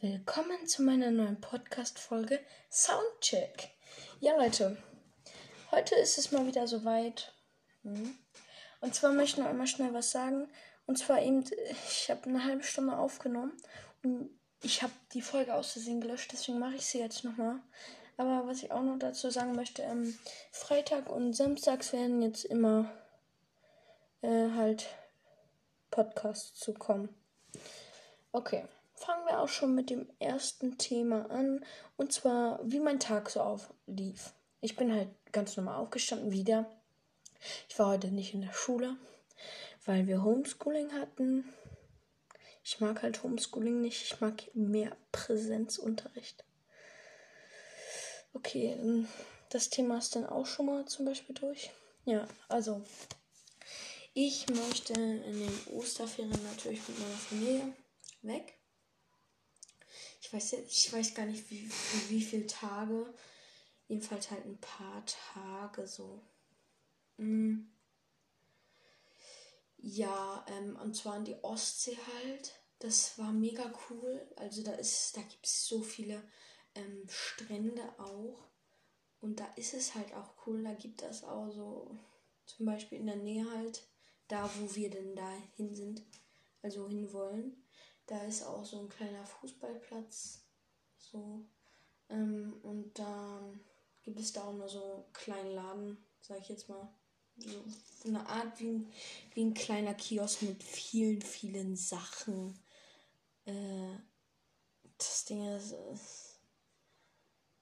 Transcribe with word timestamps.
Willkommen 0.00 0.64
zu 0.68 0.84
meiner 0.84 1.10
neuen 1.10 1.40
Podcast-Folge 1.40 2.38
Soundcheck. 2.70 3.70
Ja, 4.20 4.36
Leute, 4.36 4.76
heute 5.72 5.96
ist 5.96 6.18
es 6.18 6.30
mal 6.30 6.46
wieder 6.46 6.68
soweit. 6.68 7.34
Hm. 7.82 8.16
Und 8.80 8.94
zwar 8.94 9.10
möchte 9.10 9.32
ich 9.32 9.42
noch 9.42 9.50
einmal 9.50 9.66
schnell 9.66 9.92
was 9.92 10.12
sagen. 10.12 10.46
Und 10.86 10.98
zwar 10.98 11.20
eben, 11.20 11.42
ich 11.88 12.08
habe 12.10 12.28
eine 12.28 12.44
halbe 12.44 12.62
Stunde 12.62 12.96
aufgenommen 12.96 13.56
und 14.04 14.30
ich 14.62 14.84
habe 14.84 14.92
die 15.14 15.20
Folge 15.20 15.52
aus 15.52 15.72
Versehen 15.72 16.00
gelöscht, 16.00 16.30
deswegen 16.32 16.60
mache 16.60 16.76
ich 16.76 16.86
sie 16.86 17.00
jetzt 17.00 17.24
nochmal. 17.24 17.58
Aber 18.16 18.46
was 18.46 18.62
ich 18.62 18.70
auch 18.70 18.82
noch 18.82 19.00
dazu 19.00 19.30
sagen 19.30 19.56
möchte, 19.56 19.82
ähm, 19.82 20.16
Freitag 20.52 21.10
und 21.10 21.32
Samstags 21.32 21.92
werden 21.92 22.22
jetzt 22.22 22.44
immer 22.44 22.88
äh, 24.22 24.50
halt 24.54 24.86
Podcasts 25.90 26.56
zu 26.56 26.72
kommen. 26.72 27.08
Okay 28.30 28.64
fangen 28.98 29.26
wir 29.26 29.40
auch 29.40 29.48
schon 29.48 29.74
mit 29.74 29.90
dem 29.90 30.06
ersten 30.18 30.78
Thema 30.78 31.30
an. 31.30 31.64
Und 31.96 32.12
zwar, 32.12 32.60
wie 32.62 32.80
mein 32.80 33.00
Tag 33.00 33.30
so 33.30 33.40
auflief. 33.40 34.32
Ich 34.60 34.76
bin 34.76 34.92
halt 34.92 35.08
ganz 35.32 35.56
normal 35.56 35.76
aufgestanden 35.76 36.30
wieder. 36.30 36.66
Ich 37.68 37.78
war 37.78 37.88
heute 37.88 38.08
nicht 38.08 38.34
in 38.34 38.42
der 38.42 38.52
Schule, 38.52 38.96
weil 39.86 40.06
wir 40.06 40.24
Homeschooling 40.24 40.92
hatten. 40.92 41.52
Ich 42.64 42.80
mag 42.80 43.02
halt 43.02 43.22
Homeschooling 43.22 43.80
nicht. 43.80 44.02
Ich 44.02 44.20
mag 44.20 44.42
mehr 44.54 44.96
Präsenzunterricht. 45.12 46.44
Okay, 48.34 49.06
das 49.48 49.70
Thema 49.70 49.98
ist 49.98 50.14
dann 50.16 50.26
auch 50.26 50.46
schon 50.46 50.66
mal 50.66 50.84
zum 50.84 51.06
Beispiel 51.06 51.34
durch. 51.34 51.70
Ja, 52.04 52.26
also 52.48 52.82
ich 54.12 54.48
möchte 54.48 54.92
in 54.92 55.22
den 55.22 55.60
Osterferien 55.72 56.42
natürlich 56.44 56.86
mit 56.88 56.98
meiner 56.98 57.16
Familie 57.16 57.72
weg 58.22 58.57
ich 60.28 60.34
weiß 60.34 60.50
jetzt, 60.50 60.76
ich 60.76 60.92
weiß 60.92 61.14
gar 61.14 61.24
nicht, 61.24 61.50
wie, 61.50 61.66
wie, 61.70 62.10
wie 62.10 62.20
viele 62.20 62.46
Tage. 62.46 63.14
Jedenfalls 63.86 64.30
halt 64.30 64.44
ein 64.44 64.60
paar 64.60 65.02
Tage 65.06 65.86
so. 65.86 66.20
Mm. 67.16 67.60
Ja, 69.78 70.44
ähm, 70.48 70.76
und 70.82 70.94
zwar 70.94 71.14
an 71.14 71.24
die 71.24 71.42
Ostsee 71.42 71.96
halt. 71.96 72.52
Das 72.78 73.16
war 73.16 73.32
mega 73.32 73.72
cool. 73.88 74.20
Also 74.36 74.62
da 74.62 74.72
ist, 74.72 75.16
da 75.16 75.22
gibt 75.22 75.46
es 75.46 75.66
so 75.66 75.80
viele 75.80 76.22
ähm, 76.74 77.06
Strände 77.08 77.82
auch. 77.98 78.50
Und 79.20 79.40
da 79.40 79.46
ist 79.56 79.72
es 79.72 79.94
halt 79.94 80.12
auch 80.12 80.46
cool. 80.46 80.62
Da 80.62 80.74
gibt 80.74 81.00
es 81.00 81.24
auch 81.24 81.50
so, 81.50 81.98
zum 82.44 82.66
Beispiel 82.66 82.98
in 82.98 83.06
der 83.06 83.16
Nähe 83.16 83.50
halt, 83.50 83.88
da 84.28 84.50
wo 84.58 84.74
wir 84.74 84.90
denn 84.90 85.16
da 85.16 85.32
hin 85.56 85.74
sind, 85.74 86.02
also 86.60 86.86
hinwollen. 86.86 87.64
Da 88.08 88.18
ist 88.24 88.42
auch 88.42 88.64
so 88.64 88.80
ein 88.80 88.88
kleiner 88.88 89.24
Fußballplatz. 89.24 90.42
So. 90.96 91.46
Ähm, 92.08 92.58
und 92.62 92.98
dann 92.98 93.60
gibt 94.02 94.18
es 94.18 94.32
da 94.32 94.44
auch 94.44 94.54
nur 94.54 94.68
so 94.68 94.82
einen 94.82 95.12
kleinen 95.12 95.54
Laden, 95.54 95.98
sag 96.22 96.40
ich 96.40 96.48
jetzt 96.48 96.68
mal. 96.70 96.88
So 97.36 98.08
eine 98.08 98.26
Art 98.26 98.58
wie 98.58 98.70
ein, 98.70 98.92
wie 99.34 99.44
ein 99.44 99.54
kleiner 99.54 99.94
Kiosk 99.94 100.42
mit 100.42 100.62
vielen, 100.62 101.20
vielen 101.20 101.76
Sachen. 101.76 102.58
Äh, 103.44 103.98
das 104.96 105.26
Ding 105.26 105.46
ist, 105.54 105.74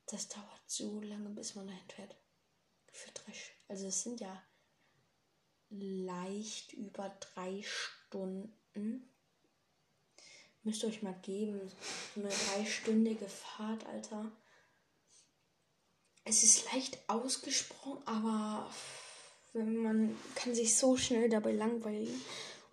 das 0.06 0.28
dauert 0.28 0.62
so 0.69 1.00
lange, 1.00 1.30
bis 1.30 1.56
man 1.56 1.67
dahin 1.67 1.89
fährt. 1.89 2.17
Für 2.92 3.11
drei, 3.11 3.33
also 3.69 3.89
es 3.89 4.02
sind 4.05 4.20
ja 4.20 4.42
leicht 5.70 6.72
über 6.72 7.08
drei 7.20 7.62
Stunden. 7.62 9.11
Müsst 10.67 10.83
ihr 10.83 10.89
euch 10.89 11.00
mal 11.00 11.14
geben. 11.22 11.61
So 12.12 12.20
eine 12.20 12.28
dreistündige 12.28 13.28
Fahrt, 13.28 13.86
Alter. 13.86 14.33
Es 16.25 16.42
ist 16.42 16.73
leicht 16.73 16.98
ausgesprochen, 17.06 18.03
aber 18.05 18.69
man 19.52 20.17
kann 20.35 20.57
sich 20.57 20.77
so 20.77 20.96
schnell 20.96 21.29
dabei 21.29 21.52
langweilen 21.52 22.20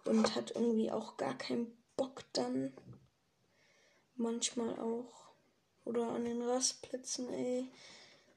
und 0.06 0.34
hat 0.34 0.56
irgendwie 0.56 0.90
auch 0.90 1.18
gar 1.18 1.38
keinen 1.38 1.68
Bock 1.96 2.24
dann. 2.34 2.74
Manchmal 4.16 4.80
auch. 4.80 5.36
Oder 5.86 6.08
an 6.08 6.26
den 6.26 6.42
Rastplätzen, 6.42 7.32
ey. 7.32 7.70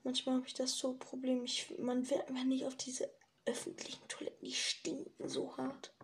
Manchmal 0.04 0.34
habe 0.34 0.46
ich 0.46 0.52
das 0.52 0.76
so 0.76 0.98
Problem. 0.98 1.44
Ich, 1.44 1.72
man 1.78 2.10
will 2.10 2.20
einfach 2.20 2.44
nicht 2.44 2.66
auf 2.66 2.76
diese 2.76 3.10
öffentlichen 3.46 4.06
Toiletten, 4.06 4.44
die 4.44 4.52
stinken 4.52 5.30
so 5.30 5.56
hart. 5.56 5.94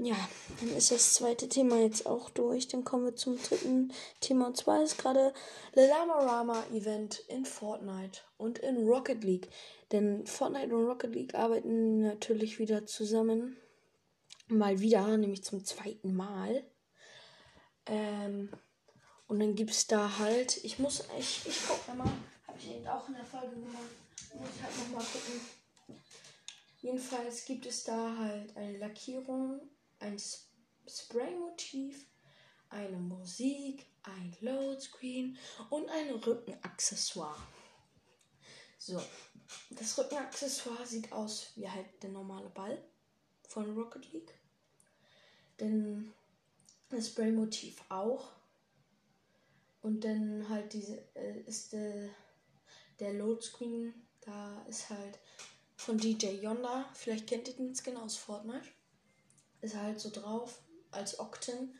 Ja, 0.00 0.16
dann 0.60 0.76
ist 0.76 0.92
das 0.92 1.14
zweite 1.14 1.48
Thema 1.48 1.80
jetzt 1.80 2.06
auch 2.06 2.30
durch. 2.30 2.68
Dann 2.68 2.84
kommen 2.84 3.06
wir 3.06 3.16
zum 3.16 3.36
dritten 3.42 3.92
Thema. 4.20 4.46
Und 4.46 4.56
zwar 4.56 4.80
ist 4.80 4.96
gerade 4.96 5.34
Lama 5.74 6.64
Event 6.72 7.18
in 7.26 7.44
Fortnite 7.44 8.20
und 8.36 8.60
in 8.60 8.86
Rocket 8.86 9.24
League. 9.24 9.48
Denn 9.90 10.24
Fortnite 10.24 10.72
und 10.72 10.86
Rocket 10.86 11.12
League 11.12 11.34
arbeiten 11.34 12.02
natürlich 12.02 12.60
wieder 12.60 12.86
zusammen. 12.86 13.56
Mal 14.46 14.78
wieder, 14.78 15.16
nämlich 15.16 15.42
zum 15.42 15.64
zweiten 15.64 16.14
Mal. 16.14 16.64
Ähm, 17.86 18.52
und 19.26 19.40
dann 19.40 19.56
gibt 19.56 19.72
es 19.72 19.88
da 19.88 20.16
halt, 20.20 20.62
ich 20.62 20.78
muss, 20.78 21.08
ich, 21.18 21.44
ich 21.44 21.58
guck 21.66 21.88
mal, 21.96 22.06
habe 22.46 22.56
ich 22.56 22.70
eben 22.70 22.86
auch 22.86 23.08
in 23.08 23.14
der 23.14 23.24
Folge 23.24 23.48
gemacht. 23.48 23.74
Muss 24.32 24.48
ich 24.54 24.62
halt 24.62 24.78
nochmal 24.78 25.04
gucken. 25.04 25.98
Jedenfalls 26.82 27.44
gibt 27.46 27.66
es 27.66 27.82
da 27.82 28.16
halt 28.16 28.56
eine 28.56 28.78
Lackierung 28.78 29.60
ein 30.00 30.18
Spray-Motiv, 30.88 32.06
eine 32.70 32.98
Musik, 32.98 33.86
ein 34.02 34.36
Loadscreen 34.40 35.36
und 35.70 35.88
ein 35.90 36.10
Rückenaccessoire. 36.10 37.40
So, 38.78 39.02
das 39.70 39.98
Rückenaccessoire 39.98 40.86
sieht 40.86 41.12
aus 41.12 41.52
wie 41.56 41.68
halt 41.68 41.86
der 42.02 42.10
normale 42.10 42.48
Ball 42.50 42.82
von 43.48 43.76
Rocket 43.76 44.12
League. 44.12 44.34
Denn 45.58 46.12
das 46.88 47.08
Spray-Motiv 47.08 47.82
auch. 47.88 48.30
Und 49.82 50.04
dann 50.04 50.48
halt 50.48 50.72
diese 50.72 50.98
äh, 51.14 51.40
ist 51.42 51.72
der, 51.72 52.10
der 52.98 53.14
Loadscreen, 53.14 53.94
da 54.20 54.62
ist 54.68 54.90
halt 54.90 55.18
von 55.76 55.98
DJ 55.98 56.40
Yonda. 56.42 56.88
Vielleicht 56.94 57.26
kennt 57.26 57.48
ihr 57.48 57.54
den 57.54 57.74
Skin 57.74 57.96
aus 57.96 58.16
Fortnite 58.16 58.68
ist 59.60 59.76
halt 59.76 60.00
so 60.00 60.10
drauf 60.10 60.60
als 60.90 61.18
Okten. 61.18 61.76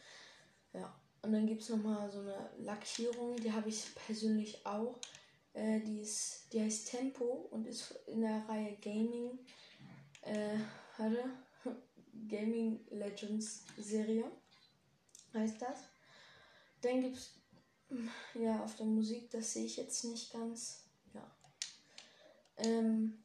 Ja. 0.72 0.94
Und 1.22 1.32
dann 1.32 1.46
gibt 1.46 1.62
es 1.62 1.68
nochmal 1.68 2.10
so 2.10 2.20
eine 2.20 2.50
Lackierung, 2.58 3.36
die 3.36 3.52
habe 3.52 3.68
ich 3.68 3.94
persönlich 3.94 4.64
auch. 4.64 4.98
Äh, 5.52 5.80
die, 5.80 6.00
ist, 6.00 6.52
die 6.52 6.60
heißt 6.60 6.90
Tempo 6.90 7.48
und 7.50 7.66
ist 7.66 7.92
in 8.06 8.20
der 8.20 8.48
Reihe 8.48 8.76
Gaming. 8.76 9.38
Äh, 10.22 10.58
hatte 10.96 11.24
Gaming 12.28 12.86
Legends 12.90 13.64
Serie. 13.76 14.30
Heißt 15.34 15.60
das. 15.60 15.78
Dann 16.80 17.00
gibt 17.02 17.16
es 17.16 17.34
ja 18.34 18.62
auf 18.62 18.76
der 18.76 18.86
Musik, 18.86 19.30
das 19.30 19.52
sehe 19.52 19.64
ich 19.64 19.76
jetzt 19.76 20.04
nicht 20.04 20.32
ganz. 20.32 20.84
Ja. 21.14 21.30
Ähm, 22.58 23.18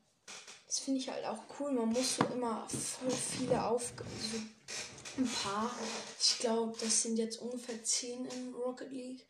das 0.73 0.79
finde 0.79 1.01
ich 1.01 1.09
halt 1.09 1.23
auch 1.25 1.44
cool. 1.59 1.72
Man 1.72 1.89
muss 1.89 2.16
so 2.16 2.25
immer 2.34 2.67
voll 2.67 3.11
viele 3.11 3.63
Aufgaben, 3.63 4.09
so 4.19 5.22
ein 5.22 5.29
paar. 5.29 5.72
Ich 6.19 6.39
glaube, 6.39 6.75
das 6.79 7.03
sind 7.03 7.17
jetzt 7.17 7.38
ungefähr 7.38 7.84
zehn 7.84 8.25
in 8.25 8.56
Rocket 8.56 8.91
League. 8.91 9.23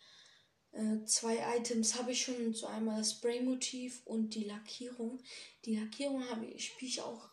Äh, 0.71 1.03
zwei 1.03 1.57
Items 1.57 1.95
habe 1.95 2.13
ich 2.13 2.23
schon, 2.23 2.53
so 2.53 2.67
einmal 2.67 2.99
das 2.99 3.11
Spray-Motiv 3.11 4.03
und 4.05 4.33
die 4.35 4.45
Lackierung. 4.45 5.21
Die 5.65 5.75
Lackierung 5.75 6.23
spiele 6.57 6.89
ich 6.89 7.01
auch 7.01 7.31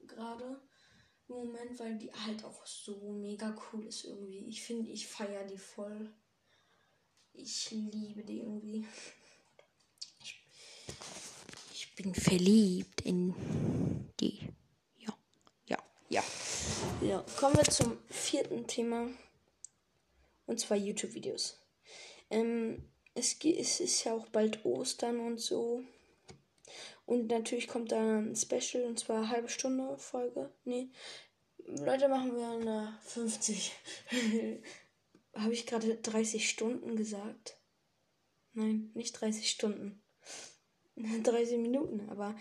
gerade 0.00 0.60
im 1.28 1.34
Moment, 1.36 1.78
weil 1.78 1.96
die 1.96 2.12
halt 2.12 2.42
auch 2.42 2.66
so 2.66 3.12
mega 3.12 3.56
cool 3.72 3.86
ist 3.86 4.04
irgendwie. 4.04 4.48
Ich 4.48 4.62
finde, 4.62 4.90
ich 4.90 5.06
feiere 5.06 5.44
die 5.44 5.58
voll. 5.58 6.12
Ich 7.34 7.70
liebe 7.70 8.24
die 8.24 8.40
irgendwie 8.40 8.84
bin 12.02 12.14
verliebt 12.14 13.02
in 13.02 13.34
die. 14.20 14.38
Ja, 14.98 15.14
ja, 15.66 15.78
ja. 16.08 16.24
Ja, 17.02 17.24
kommen 17.36 17.56
wir 17.56 17.64
zum 17.64 17.98
vierten 18.08 18.66
Thema. 18.66 19.08
Und 20.46 20.58
zwar 20.58 20.78
YouTube-Videos. 20.78 21.58
Ähm, 22.30 22.88
es, 23.14 23.36
es 23.44 23.80
ist 23.80 24.04
ja 24.04 24.14
auch 24.14 24.26
bald 24.28 24.64
Ostern 24.64 25.20
und 25.20 25.40
so. 25.40 25.84
Und 27.04 27.26
natürlich 27.28 27.68
kommt 27.68 27.92
da 27.92 28.18
ein 28.18 28.34
Special 28.34 28.84
und 28.84 28.98
zwar 28.98 29.18
eine 29.18 29.28
halbe 29.28 29.48
Stunde 29.50 29.98
Folge. 29.98 30.50
Nee. 30.64 30.88
Leute, 31.66 32.08
machen 32.08 32.34
wir 32.34 32.48
eine 32.48 32.98
50. 33.02 33.72
Habe 35.34 35.52
ich 35.52 35.66
gerade 35.66 35.96
30 35.96 36.48
Stunden 36.48 36.96
gesagt? 36.96 37.58
Nein, 38.54 38.90
nicht 38.94 39.20
30 39.20 39.50
Stunden. 39.50 40.02
30 41.22 41.58
Minuten, 41.58 42.08
aber 42.10 42.34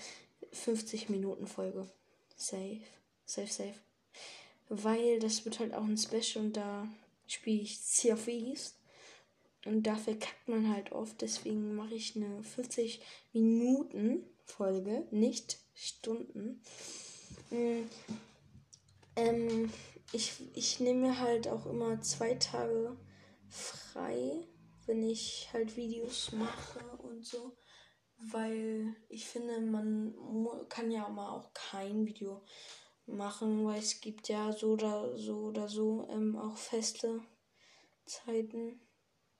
50 0.51 1.09
Minuten 1.09 1.47
Folge. 1.47 1.87
Safe. 2.35 2.81
Safe, 3.25 3.47
safe. 3.47 3.75
Weil 4.69 5.19
das 5.19 5.45
wird 5.45 5.59
halt 5.59 5.73
auch 5.73 5.83
ein 5.83 5.97
Special 5.97 6.45
und 6.45 6.57
da 6.57 6.87
spiele 7.27 7.61
ich 7.61 7.79
Sea 7.79 8.13
of. 8.13 8.27
Und 9.65 9.83
dafür 9.83 10.17
kackt 10.17 10.47
man 10.47 10.73
halt 10.73 10.91
oft. 10.91 11.21
Deswegen 11.21 11.75
mache 11.75 11.95
ich 11.95 12.15
eine 12.15 12.43
40 12.43 13.01
Minuten 13.33 14.23
Folge, 14.45 15.05
nicht 15.11 15.59
Stunden. 15.73 16.61
Mhm. 17.49 17.89
Ähm, 19.15 19.71
ich, 20.11 20.33
ich 20.55 20.79
nehme 20.79 21.07
mir 21.07 21.19
halt 21.19 21.47
auch 21.47 21.65
immer 21.65 22.01
zwei 22.01 22.35
Tage 22.35 22.97
frei, 23.47 24.47
wenn 24.85 25.03
ich 25.03 25.49
halt 25.53 25.75
Videos 25.75 26.31
mache 26.31 26.79
und 27.03 27.25
so. 27.25 27.55
Weil 28.21 28.95
ich 29.07 29.27
finde, 29.27 29.61
man 29.61 30.13
kann 30.67 30.91
ja 30.91 31.07
mal 31.07 31.29
auch 31.29 31.53
kein 31.53 32.05
Video 32.05 32.41
machen, 33.05 33.65
weil 33.65 33.79
es 33.79 34.01
gibt 34.01 34.27
ja 34.27 34.51
so 34.51 34.71
oder 34.71 35.17
so 35.17 35.37
oder 35.47 35.67
so 35.67 36.07
ähm, 36.09 36.37
auch 36.37 36.57
feste 36.57 37.21
Zeiten 38.05 38.81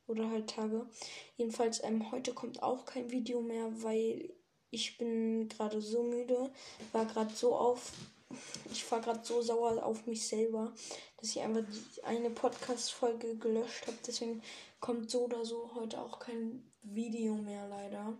oder 0.07 0.29
halt 0.29 0.49
Tage. 0.49 0.87
Jedenfalls, 1.35 1.83
ähm, 1.83 2.11
heute 2.11 2.33
kommt 2.33 2.63
auch 2.63 2.85
kein 2.85 3.11
Video 3.11 3.41
mehr, 3.41 3.69
weil 3.83 4.33
ich 4.71 4.97
bin 4.97 5.47
gerade 5.49 5.81
so 5.81 6.03
müde, 6.03 6.51
war 6.91 7.05
gerade 7.05 7.33
so 7.33 7.55
auf, 7.55 7.91
ich 8.71 8.89
war 8.91 9.01
gerade 9.01 9.21
so 9.23 9.41
sauer 9.41 9.83
auf 9.83 10.05
mich 10.05 10.27
selber, 10.27 10.73
dass 11.17 11.29
ich 11.29 11.41
einfach 11.41 11.63
die 11.63 12.03
eine 12.03 12.29
Podcast-Folge 12.29 13.37
gelöscht 13.37 13.87
habe. 13.87 13.97
Deswegen 14.05 14.41
kommt 14.79 15.09
so 15.09 15.25
oder 15.25 15.43
so 15.45 15.71
heute 15.75 15.99
auch 16.01 16.19
kein 16.19 16.71
Video 16.81 17.35
mehr 17.35 17.67
leider. 17.67 18.17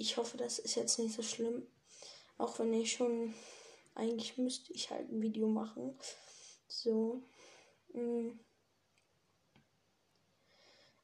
Ich 0.00 0.16
hoffe, 0.16 0.38
das 0.38 0.58
ist 0.58 0.76
jetzt 0.76 0.98
nicht 0.98 1.14
so 1.14 1.22
schlimm. 1.22 1.66
Auch 2.38 2.58
wenn 2.58 2.72
ich 2.72 2.92
schon 2.92 3.34
eigentlich 3.94 4.38
müsste 4.38 4.72
ich 4.72 4.90
halt 4.90 5.12
ein 5.12 5.20
Video 5.20 5.46
machen. 5.46 5.94
So. 6.68 7.22
Mm. 7.92 8.30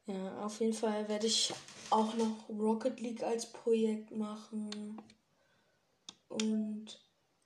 Ja, 0.06 0.46
auf 0.46 0.60
jeden 0.60 0.72
Fall 0.72 1.06
werde 1.10 1.26
ich 1.26 1.52
auch 1.90 2.14
noch 2.14 2.48
Rocket 2.48 2.98
League 3.00 3.22
als 3.22 3.52
Projekt 3.52 4.12
machen. 4.12 4.98
Und 6.28 6.98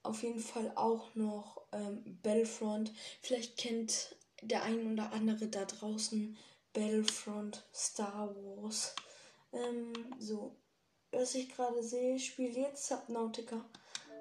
auf 0.03 0.23
jeden 0.23 0.39
Fall 0.39 0.71
auch 0.75 1.13
noch 1.15 1.63
ähm, 1.73 2.17
Battlefront. 2.23 2.93
Vielleicht 3.21 3.57
kennt 3.57 4.15
der 4.41 4.63
ein 4.63 4.93
oder 4.93 5.11
andere 5.11 5.47
da 5.47 5.65
draußen 5.65 6.37
Battlefront 6.71 7.65
Star 7.73 8.33
Wars. 8.37 8.95
Ähm, 9.51 9.91
so, 10.17 10.55
was 11.11 11.35
ich 11.35 11.53
gerade 11.53 11.83
sehe, 11.83 12.17
spielt 12.19 12.55
jetzt 12.55 12.87
Subnautica. 12.87 13.63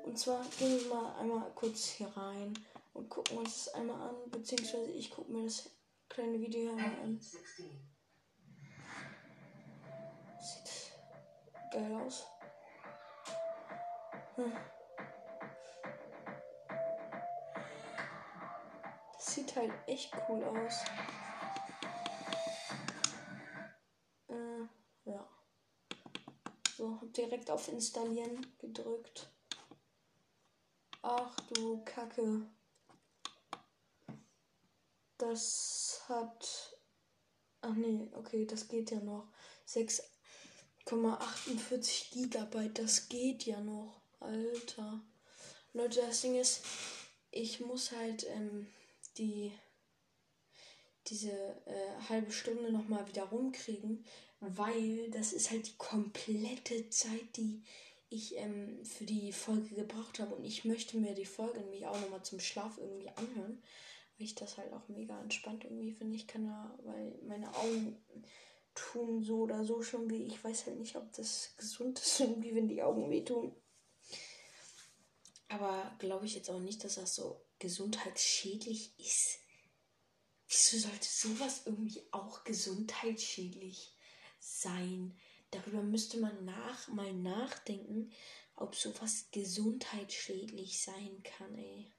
Und 0.05 0.19
zwar 0.19 0.45
gehen 0.59 0.81
wir 0.81 0.95
mal 0.95 1.15
einmal 1.19 1.51
kurz 1.55 1.87
hier 1.87 2.09
rein 2.17 2.55
und 2.95 3.09
gucken 3.09 3.39
uns 3.39 3.65
das 3.67 3.75
einmal 3.75 4.01
an, 4.09 4.17
beziehungsweise 4.31 4.91
ich 4.91 5.11
gucke 5.11 5.31
mir 5.31 5.45
das 5.45 5.71
kleine 6.09 6.41
Video 6.41 6.71
einmal 6.71 7.01
an. 7.03 7.21
Sieht 10.41 10.93
geil 11.73 11.95
aus. 11.95 12.27
Hm. 14.37 14.53
Das 19.15 19.35
sieht 19.35 19.55
halt 19.55 19.73
echt 19.87 20.13
cool 20.29 20.43
aus. 20.45 20.85
Äh, 24.29 24.65
ja. 25.05 25.29
So, 26.81 26.99
direkt 27.15 27.51
auf 27.51 27.69
Installieren 27.69 28.47
gedrückt. 28.59 29.29
Ach 31.03 31.37
du 31.51 31.85
Kacke. 31.85 32.47
Das 35.19 36.01
hat. 36.09 36.79
Ach 37.61 37.75
nee, 37.75 38.09
okay, 38.15 38.47
das 38.47 38.67
geht 38.67 38.93
ja 38.93 39.01
noch. 39.01 39.29
6,48 39.69 42.15
Gigabyte, 42.15 42.79
das 42.79 43.11
geht 43.11 43.45
ja 43.45 43.61
noch. 43.61 44.01
Alter. 44.19 45.03
Leute, 45.75 46.01
das 46.01 46.23
Ding 46.23 46.37
ist, 46.37 46.63
ich 47.31 47.61
muss 47.61 47.93
halt 47.93 48.27
ähm, 48.27 48.73
die 49.19 49.53
diese 51.07 51.33
äh, 51.33 52.01
halbe 52.09 52.33
Stunde 52.33 52.73
nochmal 52.73 53.07
wieder 53.09 53.25
rumkriegen, 53.25 54.07
weil 54.41 55.11
das 55.11 55.33
ist 55.33 55.51
halt 55.51 55.69
die 55.69 55.77
komplette 55.77 56.89
Zeit, 56.89 57.37
die 57.37 57.63
ich 58.09 58.37
ähm, 58.37 58.85
für 58.85 59.05
die 59.05 59.33
Folge 59.33 59.75
gebraucht 59.75 60.19
habe. 60.19 60.35
Und 60.35 60.45
ich 60.45 60.65
möchte 60.65 60.97
mir 60.97 61.15
die 61.15 61.27
Folge 61.27 61.61
nämlich 61.61 61.87
auch 61.87 62.01
nochmal 62.01 62.23
zum 62.25 62.41
Schlaf 62.41 62.79
irgendwie 62.79 63.09
anhören. 63.11 63.63
Weil 64.17 64.27
ich 64.27 64.35
das 64.35 64.59
halt 64.59 64.73
auch 64.73 64.89
mega 64.89 65.21
entspannt 65.21 65.65
irgendwie 65.65 65.93
finde. 65.93 66.17
Ich 66.17 66.27
kann 66.27 66.47
da, 66.47 66.79
weil 66.85 67.19
meine 67.27 67.55
Augen 67.55 67.97
tun 68.75 69.23
so 69.23 69.43
oder 69.43 69.65
so 69.65 69.83
schon 69.83 70.11
weh. 70.11 70.25
Ich 70.25 70.43
weiß 70.43 70.67
halt 70.67 70.79
nicht, 70.79 70.97
ob 70.97 71.13
das 71.13 71.55
gesund 71.57 71.99
ist 72.01 72.21
irgendwie, 72.21 72.55
wenn 72.55 72.69
die 72.69 72.83
Augen 72.83 73.11
wehtun. 73.11 73.55
Aber 75.49 75.95
glaube 75.99 76.27
ich 76.27 76.35
jetzt 76.35 76.49
auch 76.49 76.61
nicht, 76.61 76.83
dass 76.85 76.95
das 76.95 77.15
so 77.15 77.45
gesundheitsschädlich 77.59 78.93
ist. 78.99 79.39
Wieso 80.49 80.79
sollte 80.79 81.09
sowas 81.09 81.63
irgendwie 81.67 82.03
auch 82.11 82.45
gesundheitsschädlich 82.45 83.95
sein? 84.41 85.17
Darüber 85.51 85.83
müsste 85.83 86.19
man 86.19 86.45
nach, 86.45 86.89
mal 86.89 87.13
nachdenken, 87.13 88.11
ob 88.57 88.75
sowas 88.75 89.27
gesundheitsschädlich 89.33 90.83
sein 90.83 91.23
kann, 91.23 91.57
ey. 91.57 91.93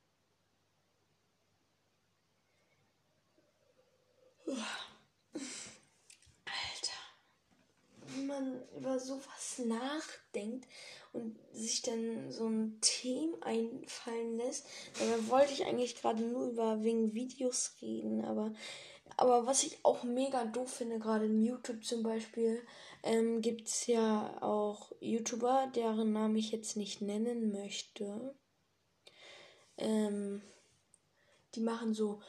Alter. 6.45 7.01
Wenn 7.97 8.27
man 8.27 8.67
über 8.75 8.99
sowas 8.99 9.59
nachdenkt 9.59 10.67
und 11.13 11.37
sich 11.53 11.81
dann 11.81 12.31
so 12.31 12.47
ein 12.47 12.79
Thema 12.81 13.37
einfallen 13.43 14.37
lässt, 14.37 14.65
dann 14.99 15.29
wollte 15.29 15.53
ich 15.53 15.65
eigentlich 15.65 15.95
gerade 15.95 16.21
nur 16.21 16.49
über 16.49 16.83
wegen 16.83 17.13
Videos 17.13 17.75
reden, 17.81 18.25
aber 18.25 18.53
aber 19.17 19.45
was 19.45 19.63
ich 19.63 19.83
auch 19.83 20.03
mega 20.03 20.45
doof 20.45 20.71
finde, 20.71 20.99
gerade 20.99 21.25
in 21.25 21.41
YouTube 21.41 21.83
zum 21.83 22.03
Beispiel, 22.03 22.65
ähm, 23.03 23.41
gibt 23.41 23.67
es 23.67 23.87
ja 23.87 24.41
auch 24.41 24.91
YouTuber, 24.99 25.71
deren 25.75 26.13
Namen 26.13 26.35
ich 26.35 26.51
jetzt 26.51 26.77
nicht 26.77 27.01
nennen 27.01 27.51
möchte. 27.51 28.35
Ähm, 29.77 30.41
die 31.55 31.61
machen 31.61 31.93
so 31.93 32.21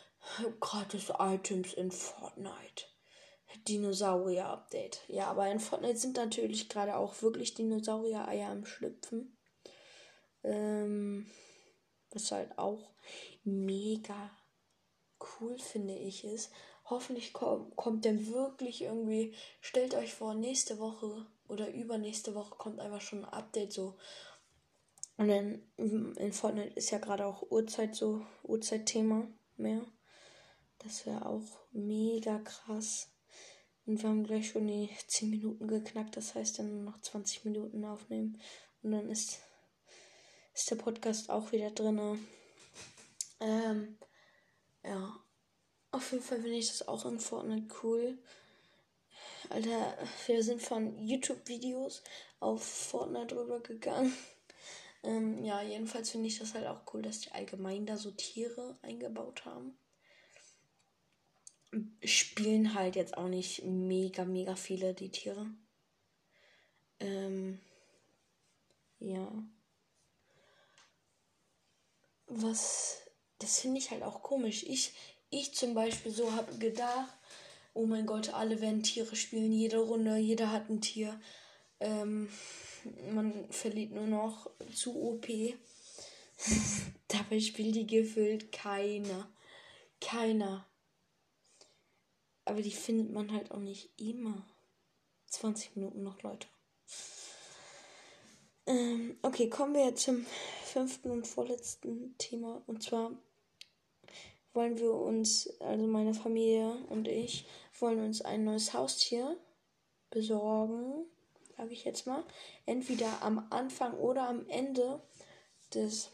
gratis 0.61 1.13
Items 1.19 1.75
in 1.75 1.91
Fortnite. 1.91 2.87
Dinosaurier-Update. 3.69 5.01
Ja, 5.09 5.29
aber 5.29 5.51
in 5.51 5.61
Fortnite 5.61 5.99
sind 5.99 6.17
natürlich 6.17 6.69
gerade 6.69 6.97
auch 6.97 7.21
wirklich 7.23 7.55
Dinosaurier-Eier 7.55 8.49
am 8.49 8.65
Schlüpfen. 8.65 9.37
Ähm, 10.43 11.31
was 12.11 12.33
halt 12.33 12.59
auch 12.59 12.95
mega 13.45 14.31
cool 15.41 15.59
finde 15.59 15.95
ich 15.95 16.25
ist. 16.25 16.51
Hoffentlich 16.93 17.33
kommt, 17.33 18.05
der 18.05 18.27
wirklich 18.27 18.83
irgendwie. 18.83 19.35
Stellt 19.63 19.95
euch 19.95 20.13
vor, 20.13 20.35
nächste 20.35 20.79
Woche 20.79 21.27
oder 21.49 21.73
übernächste 21.73 22.35
Woche 22.35 22.55
kommt 22.57 22.81
einfach 22.81 23.01
schon 23.01 23.25
ein 23.25 23.33
Update 23.33 23.73
so. 23.73 23.97
Und 25.17 25.29
dann 25.29 25.63
in 25.79 26.33
Fortnite 26.35 26.75
ist 26.75 26.91
ja 26.91 26.99
gerade 26.99 27.25
auch 27.25 27.51
Uhrzeit 27.51 27.95
so, 27.95 28.27
Uhrzeitthema 28.43 29.27
mehr. 29.57 29.81
Das 30.81 31.07
wäre 31.07 31.25
auch 31.25 31.61
mega 31.71 32.41
krass. 32.41 33.11
Und 33.87 34.03
wir 34.03 34.11
haben 34.11 34.25
gleich 34.25 34.51
schon 34.51 34.67
die 34.67 34.91
10 35.07 35.31
Minuten 35.31 35.69
geknackt. 35.69 36.19
Das 36.19 36.35
heißt, 36.35 36.59
dann 36.59 36.85
noch 36.85 37.01
20 37.01 37.47
Minuten 37.47 37.87
aufnehmen. 37.87 38.39
Und 38.83 38.93
dann 38.93 39.09
ist, 39.09 39.41
ist 40.53 40.71
der 40.71 40.77
Podcast 40.77 41.31
auch 41.31 41.53
wieder 41.53 41.71
drin. 41.71 42.19
Ähm, 43.41 43.99
ja. 44.85 45.22
Auf 45.93 46.11
jeden 46.11 46.25
Fall 46.25 46.41
finde 46.41 46.57
ich 46.57 46.69
das 46.69 46.89
auch 46.89 47.05
in 47.05 47.21
Fortnite 47.21 47.75
cool. 47.83 48.19
Alter, 49.51 49.99
wir 50.27 50.43
sind 50.43 50.63
von 50.63 50.99
YouTube-Videos 50.99 52.03
auf 52.41 52.65
Fortnite 52.65 53.37
rübergegangen. 53.37 54.13
Ähm, 55.05 55.43
ja, 55.43 55.61
jedenfalls 55.63 56.11
finde 56.11 56.29
ich 56.29 56.39
das 56.39 56.55
halt 56.55 56.65
auch 56.69 56.83
cool, 56.95 57.03
dass 57.03 57.19
die 57.19 57.33
allgemein 57.33 57.87
da 57.87 57.97
so 57.97 58.13
Tiere 58.13 58.79
eingebaut 58.83 59.45
haben. 59.45 59.77
Spielen 62.05 62.75
halt 62.75 62.95
jetzt 62.95 63.17
auch 63.17 63.27
nicht 63.27 63.65
mega, 63.65 64.25
mega 64.25 64.55
viele 64.55 64.95
die 64.95 65.11
Tiere. 65.11 65.49
Ähm, 67.01 67.59
ja. 69.01 69.29
Was, 72.29 73.03
das 73.41 73.59
finde 73.59 73.79
ich 73.79 73.91
halt 73.91 74.05
auch 74.05 74.23
komisch. 74.23 74.63
Ich, 74.63 74.93
ich 75.33 75.55
zum 75.55 75.75
Beispiel 75.75 76.13
so 76.13 76.33
habe 76.33 76.57
gedacht, 76.59 77.13
oh 77.75 77.87
mein 77.87 78.07
Gott, 78.07 78.33
alle 78.35 78.61
werden 78.61 78.83
Tiere 78.83 79.17
spielen, 79.17 79.51
jede 79.51 79.79
Runde, 79.79 80.17
jeder 80.17 80.53
hat 80.53 80.69
ein 80.69 80.81
Tier. 80.81 81.19
Ähm, 81.81 82.29
man 83.13 83.51
verliert 83.51 83.93
nur 83.93 84.07
noch 84.07 84.51
zu 84.75 84.95
OP. 84.95 85.27
Dabei 87.09 87.41
spielt 87.41 87.75
die 87.75 87.87
gefühlt 87.87 88.53
keiner. 88.53 89.29
Keiner. 90.01 90.67
Aber 92.45 92.61
die 92.61 92.73
findet 92.73 93.11
man 93.11 93.33
halt 93.33 93.51
auch 93.53 93.61
nicht 93.61 93.91
immer. 94.01 94.47
20 95.29 95.77
Minuten 95.77 96.03
noch, 96.03 96.23
Leute. 96.23 96.47
Ähm, 98.67 99.17
okay, 99.23 99.49
kommen 99.49 99.75
wir 99.75 99.87
jetzt 99.87 100.03
zum 100.03 100.27
fünften 100.65 101.11
und 101.11 101.27
vorletzten 101.27 102.17
Thema. 102.19 102.63
Und 102.67 102.83
zwar 102.83 103.13
wollen 104.53 104.79
wir 104.79 104.93
uns, 104.93 105.49
also 105.61 105.87
meine 105.87 106.15
Familie 106.15 106.77
und 106.89 107.09
ich, 107.09 107.47
wollen 107.79 108.01
uns 108.01 108.23
ein 108.23 108.45
neues 108.45 108.75
Haustier 108.75 109.37
besorgen, 110.11 111.07
sage 111.57 111.73
ich 111.73 111.85
jetzt 111.85 112.07
mal. 112.07 112.25
Entweder 112.67 113.23
am 113.23 113.47
Anfang 113.51 113.95
oder 113.95 114.29
am 114.29 114.47
Ende 114.49 115.01
des 115.75 116.11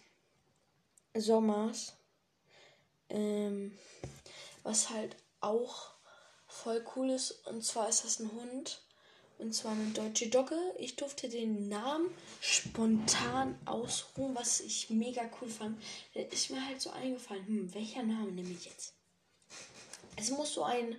Sommers. 1.14 1.94
Ähm, 3.10 3.76
was 4.62 4.90
halt 4.90 5.16
auch 5.40 5.92
voll 6.46 6.84
cool 6.94 7.10
ist. 7.10 7.46
Und 7.46 7.64
zwar 7.64 7.88
ist 7.88 8.04
das 8.04 8.20
ein 8.20 8.30
Hund. 8.32 8.82
Und 9.38 9.54
zwar 9.54 9.72
eine 9.72 9.90
deutsche 9.90 10.28
Dogge. 10.28 10.58
Ich 10.78 10.96
durfte 10.96 11.28
den 11.28 11.68
Namen 11.68 12.10
spontan 12.40 13.56
ausruhen, 13.66 14.34
was 14.34 14.58
ich 14.60 14.90
mega 14.90 15.30
cool 15.40 15.48
fand. 15.48 15.80
Ist 16.14 16.50
mir 16.50 16.64
halt 16.66 16.80
so 16.80 16.90
eingefallen, 16.90 17.46
hm, 17.46 17.74
welcher 17.74 18.02
Name 18.02 18.32
nehme 18.32 18.50
ich 18.50 18.64
jetzt? 18.64 18.94
Es 20.16 20.30
muss 20.30 20.54
so 20.54 20.64
ein 20.64 20.96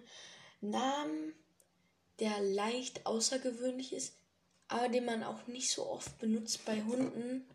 Namen, 0.62 1.34
der 2.20 2.40
leicht 2.42 3.06
außergewöhnlich 3.06 3.92
ist, 3.92 4.14
aber 4.70 4.88
den 4.88 5.06
man 5.06 5.24
auch 5.24 5.48
nicht 5.48 5.70
so 5.70 5.86
oft 5.86 6.18
benutzt 6.20 6.64
bei 6.64 6.82
Hunden. 6.84 7.46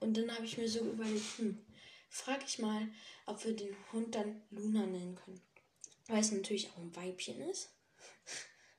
Und 0.00 0.16
dann 0.16 0.34
habe 0.34 0.46
ich 0.46 0.56
mir 0.56 0.68
so 0.68 0.80
überlegt, 0.80 1.38
hm, 1.38 1.62
frage 2.08 2.44
ich 2.46 2.58
mal, 2.58 2.88
ob 3.26 3.44
wir 3.44 3.54
den 3.54 3.76
Hund 3.92 4.14
dann 4.14 4.40
Luna 4.50 4.86
nennen 4.86 5.18
können. 5.22 5.42
Weil 6.06 6.20
es 6.20 6.32
natürlich 6.32 6.70
auch 6.70 6.78
ein 6.78 6.96
Weibchen 6.96 7.40
ist 7.50 7.73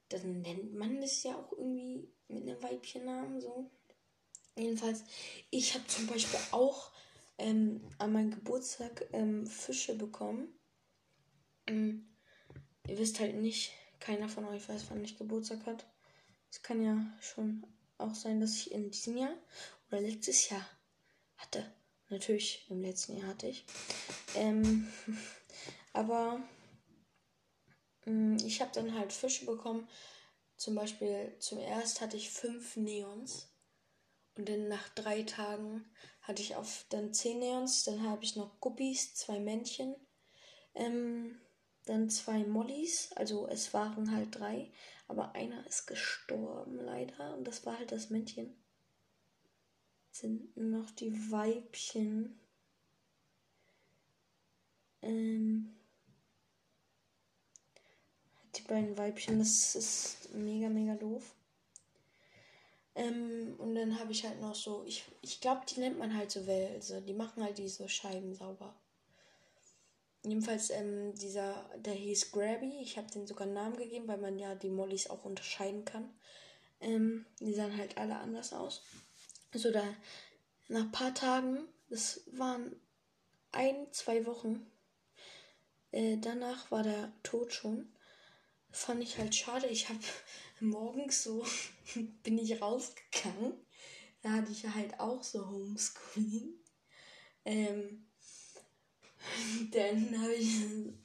dann 0.10 0.42
nennt 0.42 0.74
man 0.76 1.02
es 1.02 1.24
ja 1.24 1.36
auch 1.36 1.52
irgendwie 1.52 2.08
mit 2.28 2.44
einem 2.44 2.62
Weibchennamen 2.62 3.42
so. 3.42 3.70
Jedenfalls, 4.58 5.04
ich 5.50 5.74
habe 5.74 5.86
zum 5.88 6.08
Beispiel 6.08 6.40
auch 6.52 6.92
ähm, 7.38 7.82
an 7.98 8.14
meinem 8.14 8.32
Geburtstag 8.32 9.08
ähm, 9.12 9.46
Fische 9.48 9.96
bekommen. 9.96 10.48
Ähm, 11.68 12.08
ihr 12.88 12.98
wisst 12.98 13.20
halt 13.20 13.36
nicht, 13.36 13.74
keiner 14.00 14.30
von 14.30 14.46
euch 14.46 14.68
weiß, 14.70 14.86
wann 14.90 15.04
ich 15.04 15.18
Geburtstag 15.18 15.66
hat. 15.66 15.86
Es 16.52 16.62
kann 16.62 16.84
ja 16.84 17.06
schon 17.20 17.66
auch 17.98 18.16
sein, 18.16 18.40
dass 18.40 18.56
ich 18.56 18.72
in 18.72 18.92
diesem 18.92 19.18
Jahr 19.18 19.36
oder 19.88 20.00
letztes 20.00 20.50
Jahr 20.50 20.66
hatte. 21.38 21.66
Natürlich, 22.10 22.68
im 22.70 22.82
letzten 22.82 23.18
Jahr 23.18 23.30
hatte 23.30 23.48
ich. 23.48 23.66
Ähm, 24.36 24.88
aber 25.94 26.42
ich 28.06 28.62
habe 28.62 28.72
dann 28.74 28.98
halt 28.98 29.12
Fische 29.12 29.46
bekommen. 29.46 29.88
Zum 30.58 30.76
Beispiel 30.76 31.36
zum 31.40 31.60
erst 31.60 32.02
hatte 32.02 32.18
ich 32.18 32.30
fünf 32.30 32.78
Neons. 32.78 33.52
Und 34.38 34.50
dann 34.50 34.68
nach 34.68 34.90
drei 34.90 35.24
Tagen 35.24 35.86
hatte 36.22 36.42
ich 36.42 36.56
auf 36.56 36.86
dann 36.90 37.14
zehn 37.14 37.40
Neons. 37.40 37.84
Dann 37.84 38.04
habe 38.04 38.24
ich 38.24 38.36
noch 38.36 38.60
Guppies, 38.60 39.16
zwei 39.16 39.40
Männchen. 39.40 39.96
Ähm, 40.76 41.40
dann 41.86 42.10
zwei 42.10 42.44
Mollys. 42.44 43.12
Also 43.14 43.48
es 43.48 43.74
waren 43.74 44.16
halt 44.16 44.40
drei. 44.40 44.72
Aber 45.08 45.34
einer 45.34 45.66
ist 45.68 45.88
gestorben 45.88 46.78
leider. 46.78 47.36
Und 47.36 47.46
das 47.46 47.66
war 47.66 47.78
halt 47.78 47.92
das 47.92 48.10
Männchen. 48.10 48.56
Sind 50.12 50.56
noch 50.56 50.92
die 50.92 51.14
Weibchen. 51.32 52.40
Ähm, 55.02 55.76
die 58.66 58.74
beiden 58.74 58.98
Weibchen, 58.98 59.40
das 59.40 59.76
ist 59.76 60.34
mega, 60.34 60.70
mega 60.70 60.96
doof. 60.96 61.36
Ähm, 62.96 63.56
und 63.58 63.76
dann 63.76 64.00
habe 64.00 64.12
ich 64.12 64.26
halt 64.26 64.42
noch 64.42 64.56
so, 64.56 64.84
ich, 64.86 65.04
ich 65.22 65.42
glaube, 65.42 65.62
die 65.68 65.82
nennt 65.82 66.00
man 66.00 66.16
halt 66.16 66.32
so 66.32 66.48
Wälse. 66.48 67.02
Die 67.02 67.14
machen 67.14 67.44
halt 67.44 67.58
diese 67.58 67.88
Scheiben 67.90 68.34
sauber. 68.34 68.74
Jedenfalls, 70.24 70.72
ähm, 70.72 71.14
dieser, 71.16 71.70
der 71.76 71.94
hieß 71.94 72.32
Grabby. 72.32 72.80
Ich 72.82 72.98
habe 72.98 73.12
den 73.12 73.28
sogar 73.28 73.46
einen 73.46 73.54
Namen 73.54 73.78
gegeben, 73.78 74.08
weil 74.08 74.18
man 74.18 74.40
ja 74.40 74.56
die 74.56 74.70
Mollys 74.70 75.10
auch 75.10 75.26
unterscheiden 75.26 75.86
kann. 75.86 76.10
Ähm, 76.80 77.26
die 77.40 77.54
sahen 77.54 77.78
halt 77.78 77.98
alle 77.98 78.16
anders 78.16 78.54
aus. 78.54 78.82
So, 79.54 79.72
da, 79.72 79.84
nach 80.70 80.82
ein 80.82 80.92
paar 80.92 81.14
Tagen, 81.14 81.68
das 81.90 82.22
waren 82.32 82.76
ein, 83.52 83.88
zwei 83.92 84.26
Wochen, 84.26 84.66
äh, 85.92 86.18
danach 86.18 86.72
war 86.72 86.84
der 86.84 87.12
tot 87.24 87.54
schon 87.54 87.88
fand 88.76 89.02
ich 89.02 89.18
halt 89.18 89.34
schade. 89.34 89.68
Ich 89.68 89.90
habe 89.90 90.00
morgens 90.60 91.24
so, 91.24 91.46
bin 92.24 92.38
ich 92.38 92.62
rausgegangen. 92.62 93.54
Da 94.22 94.32
hatte 94.32 94.52
ich 94.52 94.68
halt 94.68 95.00
auch 95.00 95.24
so 95.24 95.48
Homeschooling. 95.48 96.54
Ähm, 97.46 98.08
dann 99.72 100.22
habe 100.22 100.34
ich 100.34 100.50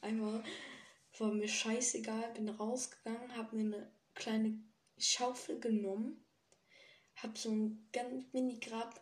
einmal, 0.01 0.43
war 1.19 1.33
mir 1.33 1.49
scheißegal, 1.49 2.33
bin 2.33 2.49
rausgegangen, 2.49 3.37
habe 3.37 3.57
mir 3.57 3.77
eine 3.77 3.93
kleine 4.15 4.59
Schaufel 4.99 5.61
genommen, 5.61 6.25
habe 7.17 7.39
so 7.39 7.51
ein 7.51 7.89
ganz 7.93 8.25
mini 8.33 8.59
Grab 8.59 9.01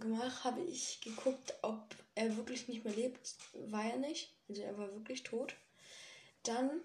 gemacht, 0.00 0.42
habe 0.42 0.62
ich 0.62 1.00
geguckt, 1.00 1.54
ob 1.62 1.94
er 2.14 2.36
wirklich 2.36 2.66
nicht 2.66 2.84
mehr 2.84 2.94
lebt. 2.94 3.36
War 3.52 3.84
er 3.84 3.98
nicht, 3.98 4.34
also 4.48 4.62
er 4.62 4.76
war 4.78 4.92
wirklich 4.92 5.22
tot. 5.22 5.54
Dann 6.42 6.80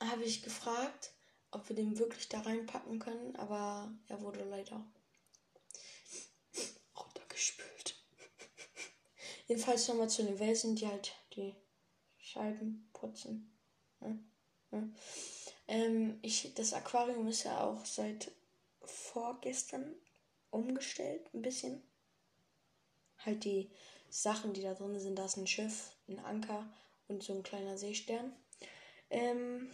habe 0.00 0.24
ich 0.24 0.42
gefragt, 0.42 1.12
ob 1.50 1.68
wir 1.68 1.76
den 1.76 1.98
wirklich 1.98 2.28
da 2.28 2.40
reinpacken 2.40 2.98
können, 2.98 3.36
aber 3.36 3.90
er 4.08 4.20
wurde 4.20 4.44
leider 4.44 4.84
runtergespült. 6.96 7.96
Jedenfalls 9.46 9.88
nochmal 9.88 10.10
zu 10.10 10.22
den 10.22 10.38
Welsen, 10.38 10.76
die 10.76 10.86
halt 10.86 11.14
die 11.34 11.54
Scheiben 12.18 12.88
putzen. 12.92 13.50
Ja, 14.00 14.16
ja. 14.72 14.88
Ähm, 15.68 16.18
ich, 16.22 16.54
das 16.54 16.72
Aquarium 16.72 17.26
ist 17.28 17.44
ja 17.44 17.62
auch 17.64 17.84
seit 17.84 18.30
vorgestern 18.82 19.94
umgestellt, 20.50 21.32
ein 21.34 21.42
bisschen. 21.42 21.82
Halt 23.18 23.44
die 23.44 23.70
Sachen, 24.10 24.54
die 24.54 24.62
da 24.62 24.74
drin 24.74 24.98
sind, 24.98 25.16
da 25.16 25.26
ist 25.26 25.36
ein 25.36 25.46
Schiff, 25.46 25.92
ein 26.08 26.18
Anker 26.20 26.66
und 27.08 27.22
so 27.22 27.34
ein 27.34 27.42
kleiner 27.42 27.76
Seestern. 27.76 28.34
Ähm, 29.10 29.70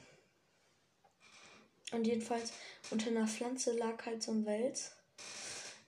und 1.93 2.07
jedenfalls 2.07 2.53
unter 2.91 3.09
einer 3.09 3.29
Pflanze 3.29 3.73
lag 3.73 4.05
halt 4.07 4.23
so 4.23 4.33
ein 4.33 4.47
Wels. 4.47 4.93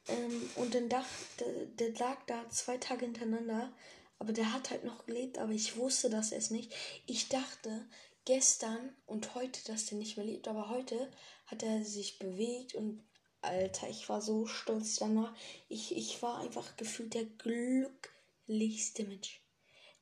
Ähm, 0.09 0.51
und 0.57 0.75
den 0.75 0.89
Dach, 0.89 1.07
der, 1.41 1.67
der, 1.67 1.93
lag 1.95 2.25
da 2.27 2.49
zwei 2.51 2.79
Tage 2.79 3.07
hintereinander. 3.07 3.73
Aber 4.19 4.33
der 4.33 4.53
hat 4.53 4.71
halt 4.71 4.85
noch 4.85 5.07
gelebt, 5.07 5.39
aber 5.39 5.53
ich 5.53 5.77
wusste 5.77 6.09
das 6.09 6.33
erst 6.33 6.51
nicht. 6.51 6.75
Ich 7.07 7.29
dachte 7.29 7.87
gestern 8.25 8.95
und 9.05 9.35
heute, 9.35 9.63
dass 9.67 9.87
der 9.87 9.99
nicht 9.99 10.17
mehr 10.17 10.27
lebt, 10.27 10.49
aber 10.49 10.69
heute 10.71 11.11
hat 11.47 11.63
er 11.63 11.85
sich 11.85 12.19
bewegt 12.19 12.75
und 12.75 13.05
Alter, 13.43 13.89
ich 13.89 14.09
war 14.09 14.21
so 14.21 14.47
stolz 14.47 14.97
danach. 14.97 15.35
Ich, 15.69 15.97
ich 15.97 16.23
war 16.23 16.41
einfach 16.41 16.77
gefühlt 16.77 17.15
der 17.15 17.25
glücklichste 17.25 19.05
Mensch. 19.05 19.41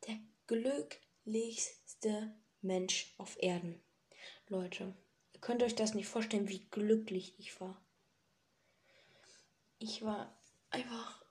Der 0.07 0.17
glücklichste 0.47 2.35
Mensch 2.63 3.15
auf 3.19 3.37
Erden. 3.43 3.83
Leute 4.49 4.95
könnt 5.45 5.63
euch 5.63 5.75
das 5.75 5.93
nicht 5.93 6.09
vorstellen, 6.09 6.49
wie 6.49 6.65
glücklich 6.71 7.35
ich 7.39 7.61
war. 7.61 7.79
Ich 9.79 10.03
war 10.03 10.35
einfach 10.71 11.23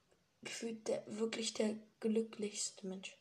gefühlt 0.44 0.88
der, 0.88 1.04
wirklich 1.08 1.56
der 1.56 1.76
glücklichste 2.00 2.86
Mensch. 2.86 3.18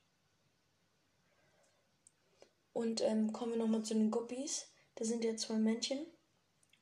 Und 2.75 3.01
ähm, 3.01 3.33
kommen 3.33 3.53
wir 3.53 3.59
nochmal 3.59 3.83
zu 3.83 3.95
den 3.95 4.11
Guppies. 4.11 4.67
Da 4.97 5.07
sind 5.07 5.25
ja 5.25 5.35
zwei 5.35 5.55
Männchen 5.55 6.05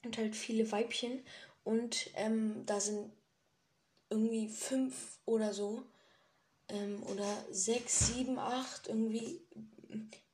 und 0.02 0.18
halt 0.18 0.34
viele 0.34 0.72
Weibchen. 0.72 1.24
Und 1.62 2.10
ähm, 2.14 2.66
da 2.66 2.80
sind 2.80 3.12
irgendwie 4.08 4.48
fünf 4.48 5.20
oder 5.24 5.54
so. 5.54 5.84
Ähm, 6.68 7.04
oder 7.04 7.44
sechs, 7.52 8.08
sieben, 8.08 8.40
acht 8.40 8.88
irgendwie 8.88 9.40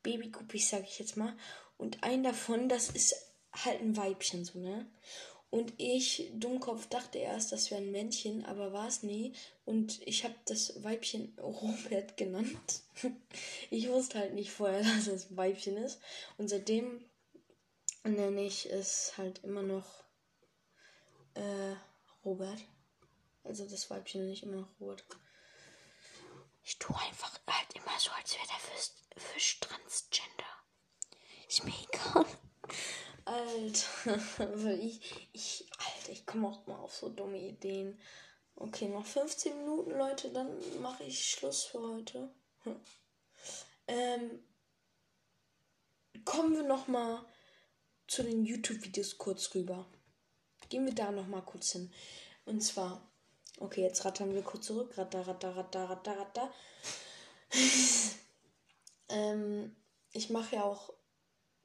Babyguppies, 0.03 0.71
sag 0.71 0.85
ich 0.85 0.99
jetzt 0.99 1.19
mal. 1.19 1.37
Und 1.77 2.03
ein 2.05 2.23
davon, 2.23 2.71
das 2.71 2.89
ist 2.89 3.36
halt 3.65 3.81
ein 3.81 3.97
Weibchen 3.97 4.45
so, 4.45 4.59
ne? 4.59 4.87
Und 5.51 5.73
ich, 5.79 6.31
Dummkopf, 6.35 6.89
dachte 6.89 7.19
erst, 7.19 7.53
das 7.53 7.71
wäre 7.71 7.81
ein 7.81 7.93
Männchen, 7.93 8.45
aber 8.45 8.73
war 8.73 8.89
es 8.89 9.03
nie. 9.03 9.33
Und 9.65 10.03
ich 10.07 10.25
habe 10.25 10.35
das 10.45 10.83
Weibchen 10.83 11.39
Robert 11.43 12.17
genannt. 12.17 12.83
ich 13.71 13.89
wusste 13.89 14.19
halt 14.19 14.35
nicht 14.35 14.51
vorher, 14.51 14.83
dass 14.97 15.07
es 15.07 15.37
Weibchen 15.37 15.77
ist. 15.77 16.01
Und 16.37 16.49
seitdem 16.49 17.05
nenne 18.05 18.43
ich 18.43 18.71
es 18.71 19.17
halt 19.17 19.43
immer 19.45 19.63
noch 19.63 20.05
äh, 21.35 21.75
Robert. 22.25 22.59
Also 23.45 23.67
das 23.67 23.89
Weibchen 23.89 24.23
nenne 24.23 24.33
ich 24.33 24.43
immer 24.43 24.57
noch 24.57 24.81
Robert. 24.81 25.05
Ich 26.65 26.79
tue 26.79 26.97
einfach 26.99 27.39
halt 27.47 27.73
immer 27.75 27.99
so, 27.99 28.11
als 28.11 28.35
wäre 28.35 28.47
der 28.49 28.59
Fisch, 28.59 28.91
Fisch 29.17 29.61
transgender. 29.61 30.45
Ist 31.49 31.65
mir 31.65 31.73
egal. 31.89 32.27
Alter, 33.27 34.79
ich, 34.81 35.29
ich, 35.33 35.69
Alter, 35.79 36.13
ich 36.13 36.25
komme 36.25 36.49
auch 36.49 36.65
mal 36.67 36.79
auf 36.79 36.95
so 36.95 37.09
dumme 37.09 37.39
Ideen. 37.39 37.99
Okay, 38.55 38.89
noch 38.89 39.05
15 39.05 39.59
Minuten, 39.59 39.91
Leute, 39.91 40.31
dann 40.31 40.49
mache 40.81 41.03
ich 41.05 41.31
Schluss 41.31 41.65
für 41.65 41.81
heute. 41.81 42.31
Hm. 42.63 42.81
Ähm, 43.89 44.45
kommen 46.25 46.55
wir 46.55 46.63
noch 46.63 46.87
mal 46.87 47.25
zu 48.07 48.23
den 48.23 48.45
YouTube-Videos 48.45 49.19
kurz 49.19 49.53
rüber. 49.55 49.87
Gehen 50.69 50.87
wir 50.87 50.95
da 50.95 51.11
noch 51.11 51.27
mal 51.27 51.43
kurz 51.43 51.73
hin. 51.73 51.93
Und 52.45 52.61
zwar, 52.61 53.11
okay, 53.59 53.83
jetzt 53.83 54.05
rattern 54.05 54.35
wir 54.35 54.43
kurz 54.43 54.67
zurück. 54.67 54.97
Ratter, 54.97 55.27
ratter, 55.27 55.57
ratter, 55.57 55.91
ratter, 55.91 56.19
ratter. 56.19 56.55
ähm, 59.09 59.75
ich 60.13 60.31
mache 60.31 60.57
ja 60.57 60.63
auch 60.63 60.96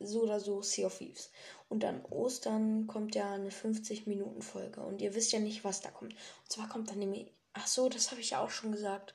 so 0.03 0.23
oder 0.23 0.39
so 0.39 0.61
Sea 0.61 0.87
of 0.87 0.97
Thieves. 0.97 1.29
Und 1.69 1.85
an 1.85 2.03
Ostern 2.05 2.87
kommt 2.87 3.15
ja 3.15 3.33
eine 3.33 3.49
50-Minuten-Folge. 3.49 4.81
Und 4.81 5.01
ihr 5.01 5.15
wisst 5.15 5.31
ja 5.31 5.39
nicht, 5.39 5.63
was 5.63 5.81
da 5.81 5.89
kommt. 5.89 6.13
Und 6.13 6.51
zwar 6.51 6.69
kommt 6.69 6.89
dann 6.89 6.99
nämlich. 6.99 7.31
Ach 7.53 7.67
so, 7.67 7.89
das 7.89 8.11
habe 8.11 8.21
ich 8.21 8.31
ja 8.31 8.39
auch 8.39 8.49
schon 8.49 8.71
gesagt. 8.71 9.13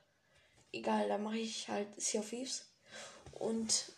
Egal, 0.73 1.09
da 1.09 1.17
mache 1.17 1.39
ich 1.39 1.69
halt 1.69 2.01
Sea 2.01 2.21
of 2.21 2.31
Thieves. 2.31 2.67
Und 3.33 3.93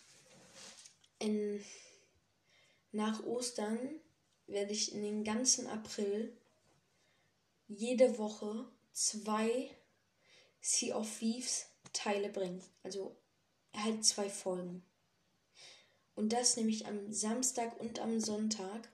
in, 1.19 1.63
nach 2.91 3.23
Ostern 3.25 3.77
werde 4.47 4.71
ich 4.71 4.93
in 4.93 5.03
den 5.03 5.23
ganzen 5.23 5.67
April 5.67 6.35
jede 7.67 8.17
Woche 8.17 8.65
zwei 8.93 9.69
Sea 10.61 10.95
of 10.95 11.19
Thieves 11.19 11.67
Teile 11.93 12.29
bringen. 12.29 12.63
Also 12.83 13.15
halt 13.73 14.05
zwei 14.05 14.29
Folgen. 14.29 14.83
Und 16.19 16.33
das 16.33 16.57
nämlich 16.57 16.85
am 16.85 17.13
Samstag 17.13 17.79
und 17.79 17.99
am 17.99 18.19
Sonntag. 18.19 18.89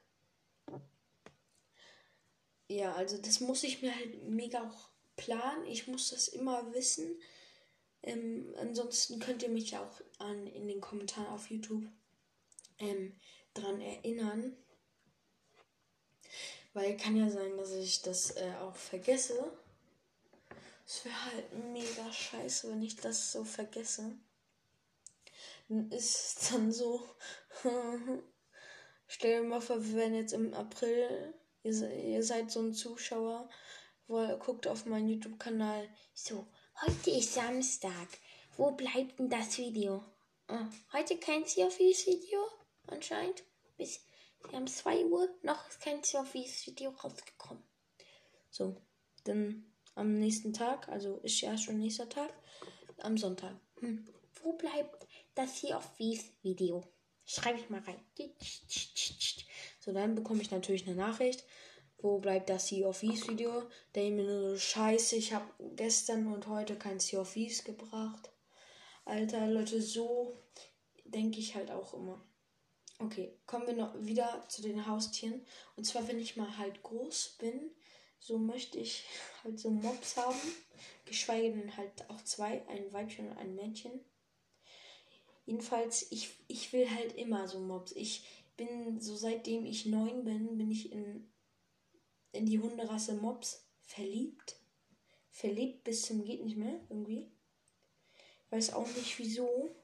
Ja, 2.67 2.93
also 2.93 3.17
das 3.17 3.39
muss 3.39 3.63
ich 3.63 3.81
mir 3.81 3.95
halt 3.95 4.29
mega 4.29 4.61
auch 4.61 4.89
planen. 5.15 5.65
Ich 5.65 5.87
muss 5.87 6.11
das 6.11 6.27
immer 6.27 6.71
wissen. 6.75 7.19
Ähm, 8.03 8.53
ansonsten 8.59 9.19
könnt 9.19 9.41
ihr 9.41 9.49
mich 9.49 9.75
auch 9.75 10.01
an, 10.19 10.45
in 10.45 10.67
den 10.67 10.81
Kommentaren 10.81 11.25
auf 11.29 11.49
YouTube 11.49 11.87
ähm, 12.77 13.15
dran 13.55 13.81
erinnern. 13.81 14.55
Weil 16.73 16.95
kann 16.95 17.17
ja 17.17 17.27
sein, 17.31 17.57
dass 17.57 17.71
ich 17.71 18.03
das 18.03 18.35
äh, 18.37 18.53
auch 18.61 18.75
vergesse. 18.75 19.51
Es 20.85 21.03
wäre 21.03 21.25
halt 21.25 21.73
mega 21.73 22.13
scheiße, 22.13 22.69
wenn 22.69 22.83
ich 22.83 22.97
das 22.97 23.31
so 23.31 23.43
vergesse 23.43 24.15
ist 25.89 26.51
dann 26.51 26.71
so. 26.71 27.03
Stell 29.07 29.41
dir 29.41 29.47
mal 29.47 29.61
vor, 29.61 29.83
wir 29.83 29.95
wären 29.95 30.15
jetzt 30.15 30.33
im 30.33 30.53
April. 30.53 31.33
Ihr, 31.63 31.91
ihr 31.91 32.23
seid 32.23 32.51
so 32.51 32.61
ein 32.61 32.73
Zuschauer, 32.73 33.49
wo 34.07 34.25
guckt 34.37 34.67
auf 34.67 34.85
meinen 34.85 35.09
YouTube-Kanal. 35.09 35.87
So, 36.13 36.47
heute 36.81 37.11
ist 37.11 37.33
Samstag. 37.33 38.07
Wo 38.57 38.71
bleibt 38.71 39.19
denn 39.19 39.29
das 39.29 39.57
Video? 39.57 40.03
Oh, 40.47 40.65
heute 40.93 41.17
kein 41.17 41.45
Sea 41.45 41.67
of 41.67 41.79
Video 41.79 42.39
anscheinend. 42.87 43.43
Bis 43.77 44.05
wir 44.43 44.57
haben 44.57 44.67
2 44.67 45.05
Uhr. 45.05 45.29
Noch 45.41 45.67
ist 45.67 45.81
kein 45.81 46.03
Sea 46.03 46.21
of 46.21 46.33
Video 46.33 46.91
rausgekommen. 46.91 47.63
So, 48.49 48.77
dann 49.23 49.65
am 49.95 50.13
nächsten 50.13 50.53
Tag, 50.53 50.87
also 50.89 51.17
ist 51.17 51.41
ja 51.41 51.57
schon 51.57 51.79
nächster 51.79 52.07
Tag, 52.07 52.33
am 52.99 53.17
Sonntag. 53.17 53.55
Hm. 53.79 54.07
Wo 54.43 54.53
bleibt 54.53 55.07
das 55.35 55.57
hier 55.57 55.77
auf 55.77 55.99
Wies 55.99 56.25
Video. 56.41 56.83
Schreibe 57.25 57.59
ich 57.59 57.69
mal 57.69 57.81
rein. 57.81 57.99
So, 59.79 59.91
dann 59.91 60.15
bekomme 60.15 60.41
ich 60.41 60.51
natürlich 60.51 60.87
eine 60.87 60.95
Nachricht. 60.95 61.43
Wo 61.99 62.19
bleibt 62.19 62.49
das 62.49 62.67
Sea 62.67 62.87
of 62.87 62.99
Thieves 62.99 63.27
Video? 63.27 63.63
Der 63.93 64.09
mir 64.11 64.23
nur 64.23 64.51
so 64.51 64.57
scheiße, 64.57 65.15
ich 65.15 65.33
habe 65.33 65.45
gestern 65.75 66.31
und 66.33 66.47
heute 66.47 66.75
kein 66.75 66.99
Sea 66.99 67.21
of 67.21 67.33
Thieves 67.33 67.63
gebracht. 67.63 68.31
Alter, 69.05 69.47
Leute, 69.47 69.81
so 69.81 70.37
denke 71.03 71.39
ich 71.39 71.55
halt 71.55 71.71
auch 71.71 71.93
immer. 71.93 72.23
Okay, 72.99 73.37
kommen 73.45 73.67
wir 73.67 73.73
noch 73.73 73.93
wieder 73.99 74.45
zu 74.47 74.61
den 74.61 74.87
Haustieren. 74.87 75.45
Und 75.75 75.85
zwar, 75.85 76.07
wenn 76.07 76.19
ich 76.19 76.37
mal 76.37 76.57
halt 76.57 76.81
groß 76.83 77.37
bin, 77.39 77.71
so 78.19 78.37
möchte 78.37 78.77
ich 78.77 79.05
halt 79.43 79.59
so 79.59 79.69
Mobs 79.69 80.17
haben. 80.17 80.39
Geschweige 81.05 81.51
denn 81.55 81.77
halt 81.77 82.09
auch 82.09 82.23
zwei, 82.23 82.67
ein 82.67 82.91
Weibchen 82.93 83.29
und 83.29 83.37
ein 83.37 83.55
Männchen. 83.55 83.91
Jedenfalls, 85.45 86.07
ich, 86.11 86.31
ich 86.47 86.73
will 86.73 86.89
halt 86.89 87.15
immer 87.15 87.47
so 87.47 87.59
Mobs. 87.59 87.91
Ich 87.93 88.25
bin, 88.57 88.99
so 88.99 89.15
seitdem 89.15 89.65
ich 89.65 89.85
neun 89.85 90.23
bin, 90.23 90.57
bin 90.57 90.71
ich 90.71 90.91
in, 90.91 91.27
in 92.31 92.45
die 92.45 92.59
Hunderasse 92.59 93.13
Mobs 93.13 93.65
verliebt. 93.81 94.55
Verliebt 95.31 95.83
bis 95.83 96.03
zum 96.03 96.23
geht 96.23 96.43
nicht 96.43 96.57
mehr, 96.57 96.79
irgendwie. 96.89 97.29
Ich 98.45 98.51
weiß 98.51 98.73
auch 98.73 98.87
nicht 98.87 99.19
wieso. 99.19 99.75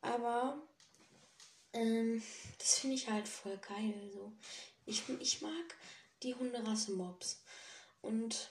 Aber 0.00 0.60
ähm, 1.72 2.22
das 2.58 2.78
finde 2.78 2.96
ich 2.96 3.08
halt 3.08 3.28
voll 3.28 3.58
geil. 3.58 4.10
So. 4.12 4.32
Ich, 4.86 5.02
ich 5.20 5.42
mag 5.42 5.76
die 6.22 6.34
Hunderasse 6.34 6.92
Mobs. 6.92 7.42
Und 8.00 8.50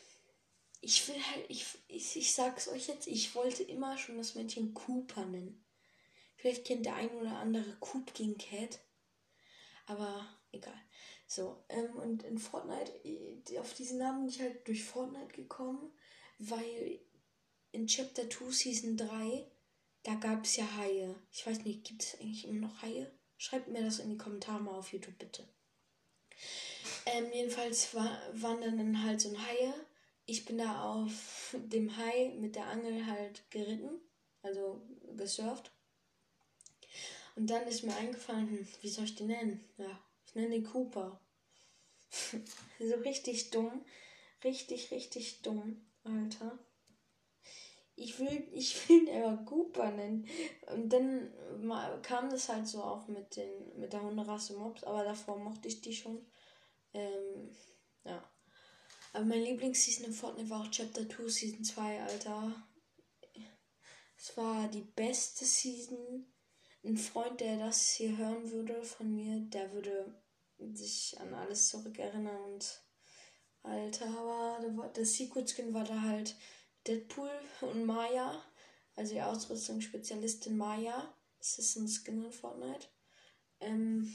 ich 0.79 1.07
will 1.07 1.21
halt, 1.31 1.45
ich, 1.49 1.65
ich, 1.87 2.15
ich 2.15 2.33
sag's 2.33 2.67
euch 2.67 2.87
jetzt, 2.87 3.07
ich 3.07 3.35
wollte 3.35 3.63
immer 3.63 3.97
schon 3.97 4.17
das 4.17 4.35
Mädchen 4.35 4.73
Cooper 4.73 5.25
nennen. 5.25 5.60
Vielleicht 6.41 6.65
kennt 6.65 6.87
der 6.87 6.95
ein 6.95 7.11
oder 7.11 7.37
andere 7.37 7.77
Coop 7.79 8.15
gegen 8.15 8.35
Cat. 8.35 8.79
Aber 9.85 10.27
egal. 10.51 10.81
So, 11.27 11.63
ähm, 11.69 11.95
und 11.97 12.23
in 12.23 12.39
Fortnite, 12.39 12.91
äh, 13.05 13.59
auf 13.59 13.75
diesen 13.75 13.99
Namen 13.99 14.21
bin 14.21 14.29
ich 14.29 14.41
halt 14.41 14.67
durch 14.67 14.83
Fortnite 14.83 15.33
gekommen, 15.33 15.93
weil 16.39 16.99
in 17.71 17.85
Chapter 17.85 18.27
2 18.27 18.49
Season 18.49 18.97
3, 18.97 19.51
da 20.01 20.15
gab 20.15 20.45
es 20.45 20.55
ja 20.55 20.65
Haie. 20.77 21.15
Ich 21.31 21.45
weiß 21.45 21.63
nicht, 21.63 21.83
gibt 21.83 22.01
es 22.01 22.19
eigentlich 22.19 22.47
immer 22.47 22.67
noch 22.67 22.81
Haie? 22.81 23.11
Schreibt 23.37 23.67
mir 23.67 23.83
das 23.83 23.99
in 23.99 24.09
die 24.09 24.17
Kommentare 24.17 24.63
mal 24.63 24.79
auf 24.79 24.91
YouTube 24.91 25.19
bitte. 25.19 25.47
Ähm, 27.05 27.31
jedenfalls 27.31 27.93
war, 27.93 28.19
waren 28.33 28.61
dann 28.61 29.03
halt 29.03 29.21
so 29.21 29.29
ein 29.29 29.45
Haie. 29.45 29.75
Ich 30.25 30.45
bin 30.45 30.57
da 30.57 30.91
auf 30.91 31.55
dem 31.67 31.95
Hai 31.97 32.33
mit 32.39 32.55
der 32.55 32.65
Angel 32.65 33.05
halt 33.05 33.43
geritten, 33.51 34.01
also 34.41 34.81
gesurft. 35.15 35.71
Und 37.35 37.49
dann 37.49 37.67
ist 37.67 37.83
mir 37.83 37.95
eingefallen, 37.95 38.49
hm, 38.49 38.67
wie 38.81 38.89
soll 38.89 39.05
ich 39.05 39.15
den 39.15 39.27
nennen? 39.27 39.63
Ja, 39.77 39.99
ich 40.25 40.35
nenne 40.35 40.49
den 40.49 40.63
Cooper. 40.65 41.19
so 42.79 42.95
richtig 42.95 43.51
dumm. 43.51 43.85
Richtig, 44.43 44.91
richtig 44.91 45.41
dumm, 45.41 45.85
Alter. 46.03 46.57
Ich 47.95 48.17
will, 48.17 48.47
ich 48.53 48.89
will 48.89 49.07
ihn 49.07 49.23
aber 49.23 49.45
Cooper 49.45 49.91
nennen. 49.91 50.27
Und 50.73 50.89
dann 50.89 51.31
kam 52.01 52.29
das 52.29 52.49
halt 52.49 52.67
so 52.67 52.83
auch 52.83 53.07
mit, 53.07 53.35
den, 53.35 53.79
mit 53.79 53.93
der 53.93 54.01
Hunderasse 54.01 54.57
Mobs, 54.57 54.83
aber 54.83 55.03
davor 55.03 55.37
mochte 55.37 55.67
ich 55.67 55.81
die 55.81 55.95
schon. 55.95 56.25
Ähm, 56.93 57.55
ja. 58.03 58.23
Aber 59.13 59.25
mein 59.25 59.43
Lieblingsseason 59.43 60.05
in 60.05 60.13
Fortnite 60.13 60.49
war 60.49 60.61
auch 60.61 60.71
Chapter 60.71 61.07
2, 61.07 61.27
Season 61.27 61.63
2, 61.63 62.01
Alter. 62.01 62.55
Es 64.17 64.35
war 64.37 64.67
die 64.67 64.81
beste 64.81 65.45
Season 65.45 66.30
ein 66.83 66.97
Freund, 66.97 67.39
der 67.39 67.57
das 67.57 67.91
hier 67.91 68.17
hören 68.17 68.51
würde 68.51 68.83
von 68.83 69.13
mir, 69.15 69.39
der 69.39 69.71
würde 69.73 70.13
sich 70.73 71.19
an 71.19 71.33
alles 71.33 71.69
zurückerinnern 71.69 72.53
und 72.53 72.81
Alter, 73.63 74.07
aber 74.07 74.87
der 74.95 75.05
Secret 75.05 75.49
Skin 75.49 75.73
war 75.73 75.83
da 75.83 76.01
halt 76.01 76.35
Deadpool 76.87 77.29
und 77.61 77.85
Maya, 77.85 78.43
also 78.95 79.13
die 79.13 79.21
Ausrüstungsspezialistin 79.21 80.57
Maya. 80.57 81.13
Das 81.37 81.59
ist 81.59 81.75
ein 81.75 81.87
Skin 81.87 82.25
in 82.25 82.31
Fortnite. 82.31 82.87
Ähm, 83.59 84.13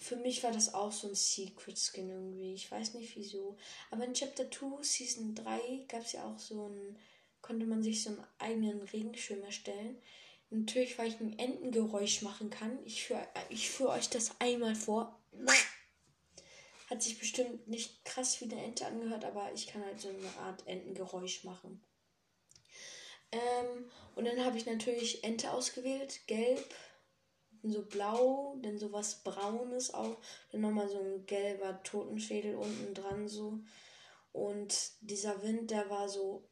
für 0.00 0.16
mich 0.16 0.42
war 0.42 0.50
das 0.50 0.74
auch 0.74 0.92
so 0.92 1.08
ein 1.08 1.14
Secret 1.14 1.78
Skin 1.78 2.08
irgendwie. 2.10 2.54
Ich 2.54 2.70
weiß 2.70 2.94
nicht 2.94 3.14
wieso. 3.16 3.56
Aber 3.90 4.04
in 4.04 4.14
Chapter 4.14 4.50
2, 4.50 4.82
Season 4.82 5.34
3 5.34 5.84
gab 5.88 6.02
es 6.02 6.12
ja 6.12 6.24
auch 6.24 6.38
so 6.38 6.68
ein, 6.68 6.98
konnte 7.42 7.66
man 7.66 7.82
sich 7.82 8.02
so 8.02 8.10
einen 8.10 8.24
eigenen 8.38 8.82
Regenschirm 8.82 9.42
erstellen. 9.42 10.00
Natürlich, 10.54 10.98
weil 10.98 11.08
ich 11.08 11.18
ein 11.18 11.38
Entengeräusch 11.38 12.20
machen 12.20 12.50
kann. 12.50 12.78
Ich 12.84 13.04
führe 13.04 13.26
ich 13.48 13.70
führ 13.70 13.88
euch 13.88 14.10
das 14.10 14.32
einmal 14.38 14.74
vor. 14.74 15.18
Hat 16.90 17.02
sich 17.02 17.18
bestimmt 17.18 17.68
nicht 17.68 18.04
krass 18.04 18.38
wie 18.40 18.44
eine 18.44 18.62
Ente 18.62 18.84
angehört, 18.84 19.24
aber 19.24 19.50
ich 19.54 19.66
kann 19.66 19.82
halt 19.82 19.98
so 19.98 20.10
eine 20.10 20.28
Art 20.40 20.66
Entengeräusch 20.66 21.44
machen. 21.44 21.82
Ähm, 23.30 23.90
und 24.14 24.26
dann 24.26 24.44
habe 24.44 24.58
ich 24.58 24.66
natürlich 24.66 25.24
Ente 25.24 25.50
ausgewählt, 25.52 26.26
gelb, 26.26 26.74
dann 27.62 27.72
so 27.72 27.86
blau, 27.86 28.58
dann 28.60 28.76
sowas 28.76 29.22
braunes 29.24 29.94
auch, 29.94 30.18
dann 30.50 30.60
nochmal 30.60 30.90
so 30.90 30.98
ein 30.98 31.24
gelber 31.24 31.82
Totenschädel 31.82 32.56
unten 32.56 32.92
dran 32.92 33.26
so. 33.26 33.60
Und 34.32 34.92
dieser 35.00 35.42
Wind, 35.42 35.70
der 35.70 35.88
war 35.88 36.10
so 36.10 36.50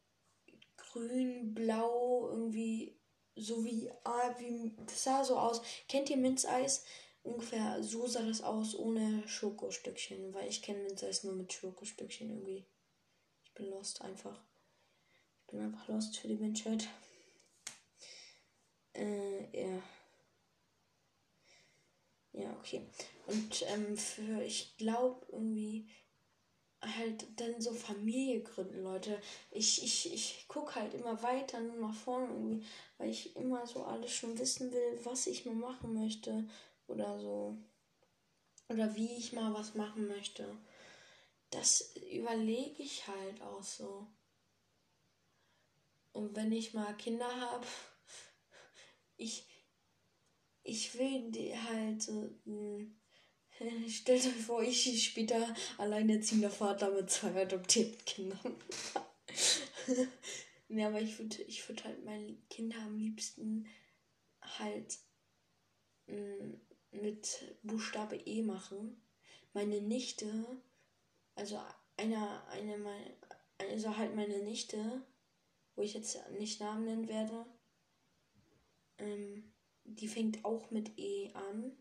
grün, 0.79 1.53
blau, 1.53 2.31
irgendwie 2.31 3.00
so 3.41 3.65
wie, 3.65 3.91
ah, 4.05 4.35
wie, 4.39 4.73
das 4.87 5.05
sah 5.05 5.25
so 5.25 5.39
aus. 5.39 5.63
Kennt 5.89 6.11
ihr 6.11 6.17
Minzeis? 6.17 6.85
Ungefähr 7.23 7.83
so 7.83 8.07
sah 8.07 8.23
das 8.23 8.43
aus 8.43 8.75
ohne 8.75 9.27
Schokostückchen, 9.29 10.33
weil 10.33 10.49
ich 10.49 10.63
kenne 10.63 10.83
Minzeis 10.85 11.25
nur 11.25 11.35
mit 11.35 11.53
Schokostückchen 11.53 12.31
irgendwie. 12.31 12.65
Ich 13.45 13.53
bin 13.55 13.69
lost 13.71 14.01
einfach. 14.03 14.41
Ich 15.41 15.53
bin 15.53 15.61
einfach 15.61 15.89
lost 15.89 16.17
für 16.17 16.29
die 16.29 16.37
Menschheit. 16.37 16.89
Äh, 18.95 19.63
ja. 19.63 19.83
Ja, 22.33 22.53
okay. 22.59 22.87
Und 23.27 23.65
ähm, 23.69 23.97
für, 23.97 24.43
ich 24.43 24.77
glaube 24.77 25.27
irgendwie, 25.31 25.89
halt 26.83 27.27
dann 27.39 27.61
so 27.61 27.73
Familie 27.73 28.43
gründen, 28.43 28.83
Leute. 28.83 29.21
Ich, 29.51 29.83
ich, 29.83 30.13
ich 30.13 30.47
gucke 30.49 30.77
halt 30.77 30.95
immer 30.95 31.23
weiter, 31.23 31.61
nur 31.61 31.77
nach 31.77 31.95
vorne 31.95 32.29
irgendwie, 32.33 32.67
weil 32.99 33.11
ich 33.11 33.37
immer 33.37 33.67
so 33.67 33.85
alles 33.85 34.13
schon 34.13 34.39
wissen 34.39 34.73
will, 34.73 35.01
was 35.05 35.27
ich 35.27 35.45
mal 35.45 35.55
machen 35.55 35.95
möchte 35.95 36.49
oder 36.87 37.19
so. 37.21 37.57
Oder 38.69 38.95
wie 38.95 39.17
ich 39.17 39.33
mal 39.33 39.53
was 39.53 39.75
machen 39.75 40.09
möchte. 40.09 40.57
Das 41.51 41.93
überlege 42.13 42.83
ich 42.83 43.07
halt 43.07 43.43
auch 43.43 43.63
so. 43.63 44.07
Und 46.13 46.35
wenn 46.37 46.53
ich 46.53 46.73
mal 46.73 46.97
Kinder 46.97 47.29
habe, 47.41 47.67
ich, 49.17 49.45
ich 50.63 50.97
will 50.99 51.31
die 51.31 51.57
halt 51.59 52.01
so. 52.03 52.31
Hm, 52.45 53.00
Stellt 53.89 54.27
euch 54.27 54.45
vor, 54.45 54.63
ich 54.63 55.05
später 55.05 55.55
alleinerziehender 55.79 56.51
Vater 56.51 56.91
mit 56.91 57.11
zwei 57.11 57.43
adoptierten 57.43 58.05
Kindern. 58.05 58.57
ja, 60.69 60.89
aber 60.89 61.01
ich 61.01 61.19
würde 61.19 61.43
ich 61.43 61.69
würd 61.69 61.85
halt 61.85 62.05
meine 62.05 62.37
Kinder 62.49 62.79
am 62.79 62.97
liebsten 62.97 63.69
halt 64.59 64.99
mm, 66.07 66.55
mit 66.93 67.57
Buchstabe 67.63 68.17
E 68.17 68.43
machen. 68.43 69.03
Meine 69.53 69.81
Nichte, 69.81 70.33
also 71.35 71.61
einer, 71.97 72.47
eine, 72.49 72.79
meine, 72.79 73.17
also 73.59 73.97
halt 73.97 74.15
meine 74.15 74.39
Nichte, 74.43 75.05
wo 75.75 75.83
ich 75.83 75.95
jetzt 75.95 76.19
nicht 76.39 76.61
Namen 76.61 76.85
nennen 76.85 77.09
werde, 77.09 77.45
ähm, 78.99 79.53
die 79.85 80.09
fängt 80.09 80.45
auch 80.45 80.71
mit 80.71 80.99
E 80.99 81.33
an. 81.35 81.77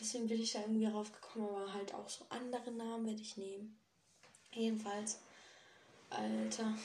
Deswegen 0.00 0.28
bin 0.28 0.40
ich 0.40 0.52
da 0.52 0.60
irgendwie 0.60 0.86
raufgekommen, 0.86 1.48
aber 1.48 1.72
halt 1.72 1.92
auch 1.94 2.08
so 2.08 2.24
andere 2.28 2.70
Namen 2.70 3.06
werde 3.06 3.20
ich 3.20 3.36
nehmen. 3.36 3.78
Jedenfalls, 4.52 5.18
Alter. 6.10 6.76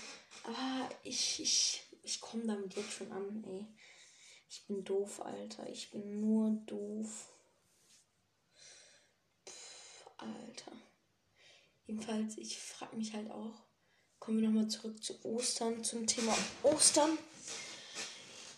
Aber 0.43 0.89
ich, 1.03 1.39
ich, 1.39 1.83
ich 2.01 2.19
komme 2.19 2.45
damit 2.45 2.75
jetzt 2.75 2.91
schon 2.91 3.11
an, 3.11 3.43
ey. 3.47 3.65
Ich 4.49 4.65
bin 4.65 4.83
doof, 4.83 5.21
Alter. 5.21 5.67
Ich 5.69 5.91
bin 5.91 6.21
nur 6.21 6.51
doof. 6.65 7.29
Pff, 9.47 10.09
Alter. 10.17 10.71
Jedenfalls, 11.85 12.37
ich 12.37 12.57
frage 12.57 12.95
mich 12.95 13.13
halt 13.13 13.29
auch. 13.31 13.63
Kommen 14.19 14.41
wir 14.41 14.47
nochmal 14.47 14.69
zurück 14.69 15.03
zu 15.03 15.23
Ostern, 15.25 15.83
zum 15.83 16.07
Thema 16.07 16.37
Ostern. 16.63 17.17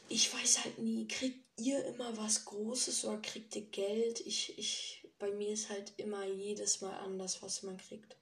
Ich 0.08 0.34
weiß 0.34 0.64
halt 0.64 0.80
nie, 0.80 1.08
kriegt 1.08 1.44
ihr 1.60 1.84
immer 1.86 2.16
was 2.18 2.46
Großes 2.46 3.06
oder 3.06 3.18
kriegt 3.18 3.56
ihr 3.56 3.66
Geld? 3.66 4.20
Ich, 4.22 4.58
ich, 4.58 5.08
bei 5.18 5.32
mir 5.32 5.50
ist 5.50 5.70
halt 5.70 5.94
immer 5.98 6.26
jedes 6.26 6.82
Mal 6.82 6.98
anders, 7.00 7.42
was 7.42 7.64
man 7.64 7.78
kriegt. 7.78 8.16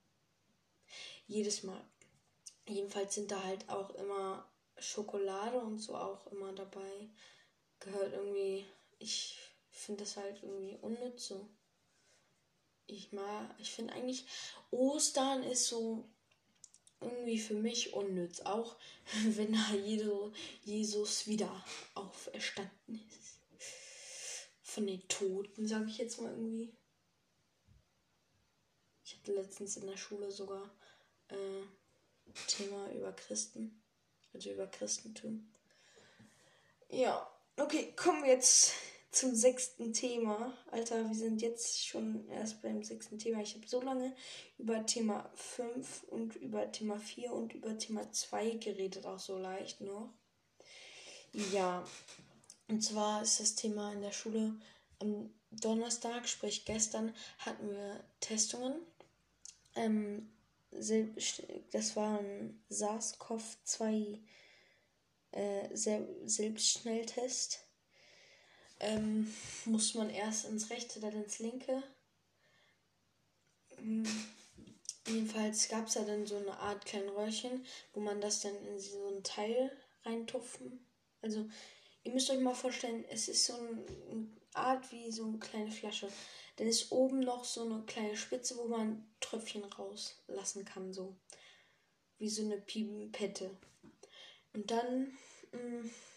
Jedes 1.28 1.64
Mal. 1.64 1.82
Jedenfalls 2.68 3.16
sind 3.16 3.32
da 3.32 3.44
halt 3.44 3.68
auch 3.70 3.90
immer 3.96 4.50
Schokolade 4.78 5.60
und 5.60 5.80
so 5.80 5.96
auch 5.96 6.28
immer 6.28 6.54
dabei. 6.54 7.10
Gehört 7.80 8.14
irgendwie, 8.14 8.66
ich 9.00 9.38
finde 9.70 10.04
das 10.04 10.16
halt 10.16 10.42
irgendwie 10.42 10.78
unnütz 10.82 11.28
so. 11.28 11.50
Ich 12.86 13.12
mag, 13.12 13.56
ich 13.60 13.72
finde 13.72 13.94
eigentlich, 13.94 14.26
Ostern 14.72 15.44
ist 15.44 15.68
so 15.68 16.10
irgendwie 17.04 17.40
für 17.40 17.56
mich 17.56 17.94
unnütz. 17.94 18.42
Auch 18.42 18.76
wenn 19.26 19.54
da 19.54 19.74
Jesus 20.64 21.28
wieder 21.28 21.64
auferstanden 21.96 23.02
ist 23.10 23.40
von 24.74 24.88
den 24.88 25.08
Toten, 25.08 25.68
sage 25.68 25.86
ich 25.88 26.00
jetzt 26.00 26.20
mal 26.20 26.32
irgendwie. 26.32 26.74
Ich 29.06 29.16
hatte 29.16 29.34
letztens 29.34 29.78
in 29.78 29.86
der 29.86 29.98
Schule 29.98 30.32
sogar 30.32 30.70
äh, 31.28 31.64
Thema 32.48 32.90
über 32.92 33.12
Christen, 33.14 33.84
also 34.34 34.50
über 34.50 34.66
Christentum. 34.68 35.48
Ja, 36.90 37.30
okay, 37.58 37.94
kommen 37.96 38.24
wir 38.24 38.32
jetzt 38.32 38.74
zum 39.14 39.36
sechsten 39.36 39.94
Thema. 39.94 40.54
Alter, 40.72 41.08
wir 41.08 41.16
sind 41.16 41.42
jetzt 41.42 41.86
schon 41.86 42.28
erst 42.30 42.62
beim 42.62 42.84
sechsten 42.84 43.20
Thema. 43.20 43.42
Ich 43.42 43.54
habe 43.54 43.68
so 43.68 43.82
lange 43.82 44.16
über 44.58 44.86
Thema 44.86 45.30
5 45.36 46.04
und 46.10 46.36
über 46.36 46.72
Thema 46.72 47.00
4 47.00 47.32
und 47.32 47.54
über 47.54 47.78
Thema 47.78 48.12
2 48.12 48.52
geredet, 48.56 49.06
auch 49.06 49.20
so 49.20 49.38
leicht 49.38 49.82
noch. 49.82 50.10
Ja, 51.52 51.84
und 52.68 52.82
zwar 52.82 53.22
ist 53.22 53.40
das 53.40 53.56
Thema 53.56 53.94
in 53.94 54.02
der 54.02 54.12
Schule 54.12 54.56
am 55.00 55.32
Donnerstag, 55.52 56.28
sprich 56.28 56.66
gestern, 56.66 57.14
hatten 57.38 57.70
wir 57.70 58.04
Testungen. 58.20 58.76
Ähm, 59.76 60.32
das 60.72 61.96
waren 61.96 62.64
SARS-CoV-2 62.72 64.20
äh, 65.32 65.76
Selbstschnelltest. 65.76 67.64
Ähm, 68.84 69.34
muss 69.66 69.94
man 69.94 70.10
erst 70.10 70.46
ins 70.46 70.70
rechte, 70.70 71.00
dann 71.00 71.14
ins 71.14 71.40
linke. 71.40 71.84
Mhm. 73.80 74.08
Jedenfalls 75.08 75.68
gab 75.68 75.88
es 75.88 75.96
ja 75.96 76.04
dann 76.04 76.26
so 76.26 76.38
eine 76.38 76.58
Art 76.58 76.86
kleinen 76.86 77.10
Röhrchen, 77.10 77.66
wo 77.94 78.00
man 78.00 78.22
das 78.22 78.42
dann 78.42 78.56
in 78.68 78.80
so 78.80 79.08
ein 79.08 79.24
Teil 79.24 79.72
reintupfen. 80.06 80.86
Also 81.22 81.46
Ihr 82.04 82.12
müsst 82.12 82.30
euch 82.30 82.40
mal 82.40 82.54
vorstellen, 82.54 83.06
es 83.10 83.30
ist 83.30 83.46
so 83.46 83.54
eine 83.54 84.28
Art 84.54 84.92
wie 84.92 85.10
so 85.12 85.24
eine 85.24 85.40
kleine 85.40 85.72
Flasche. 85.72 86.10
Dann 86.58 86.68
ist 86.68 86.92
oben 86.92 87.22
noch 87.22 87.46
so 87.46 87.64
eine 87.64 87.84
kleine 87.84 88.18
Spitze, 88.18 88.58
wo 88.58 88.68
man 88.68 89.08
Tröpfchen 89.22 89.64
rauslassen 89.64 90.66
kann, 90.66 90.94
so. 90.94 91.16
Wie 92.18 92.30
so 92.30 92.44
eine 92.44 92.58
Pipette. 92.58 93.50
Und 94.54 94.70
dann 94.70 95.18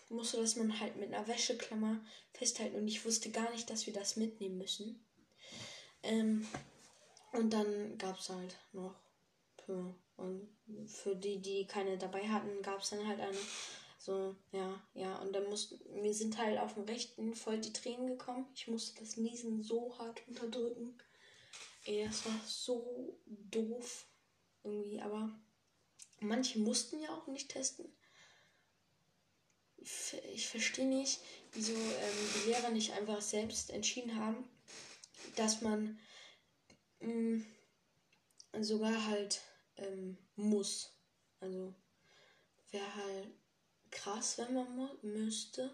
musste 0.08 0.38
das 0.38 0.56
man 0.56 0.78
halt 0.78 0.96
mit 0.96 1.12
einer 1.12 1.26
Wäscheklammer 1.26 2.00
festhalten. 2.32 2.76
Und 2.76 2.88
ich 2.88 3.04
wusste 3.04 3.30
gar 3.30 3.50
nicht, 3.50 3.68
dass 3.70 3.86
wir 3.86 3.92
das 3.92 4.16
mitnehmen 4.16 4.58
müssen. 4.58 5.04
Ähm, 6.02 6.46
und 7.32 7.52
dann 7.52 7.98
gab 7.98 8.18
es 8.18 8.28
halt 8.30 8.56
noch 8.72 8.94
für, 9.64 9.94
und 10.16 10.48
für 10.86 11.16
die, 11.16 11.40
die 11.40 11.66
keine 11.66 11.98
dabei 11.98 12.28
hatten, 12.28 12.62
gab 12.62 12.80
es 12.80 12.90
dann 12.90 13.06
halt 13.06 13.20
eine 13.20 13.36
so, 14.06 14.36
ja, 14.52 14.80
ja. 14.94 15.16
Und 15.18 15.32
dann 15.32 15.48
mussten, 15.48 15.80
mir 16.00 16.14
sind 16.14 16.38
halt 16.38 16.60
auf 16.60 16.74
dem 16.74 16.84
rechten 16.84 17.34
voll 17.34 17.58
die 17.58 17.72
Tränen 17.72 18.06
gekommen. 18.06 18.46
Ich 18.54 18.68
musste 18.68 19.00
das 19.00 19.16
Niesen 19.16 19.64
so 19.64 19.98
hart 19.98 20.22
unterdrücken. 20.28 20.96
Ey, 21.84 22.04
das 22.04 22.24
war 22.24 22.40
so 22.46 23.18
doof 23.26 24.06
irgendwie. 24.62 25.00
Aber 25.00 25.36
manche 26.20 26.60
mussten 26.60 27.00
ja 27.00 27.10
auch 27.10 27.26
nicht 27.26 27.48
testen. 27.48 27.92
Ich 30.34 30.48
verstehe 30.48 30.86
nicht, 30.86 31.20
wieso 31.52 31.72
ähm, 31.72 32.30
die 32.34 32.48
Lehrer 32.50 32.70
nicht 32.70 32.92
einfach 32.92 33.20
selbst 33.20 33.70
entschieden 33.70 34.16
haben, 34.16 34.48
dass 35.36 35.60
man 35.60 35.98
mh, 37.00 37.44
mm, 38.52 38.62
sogar 38.62 39.06
halt 39.06 39.40
ähm, 39.76 40.18
muss. 40.34 40.92
Also 41.40 41.72
wäre 42.70 42.94
halt 42.94 43.28
krass, 43.90 44.38
wenn 44.38 44.54
man 44.54 44.90
müsste. 45.02 45.72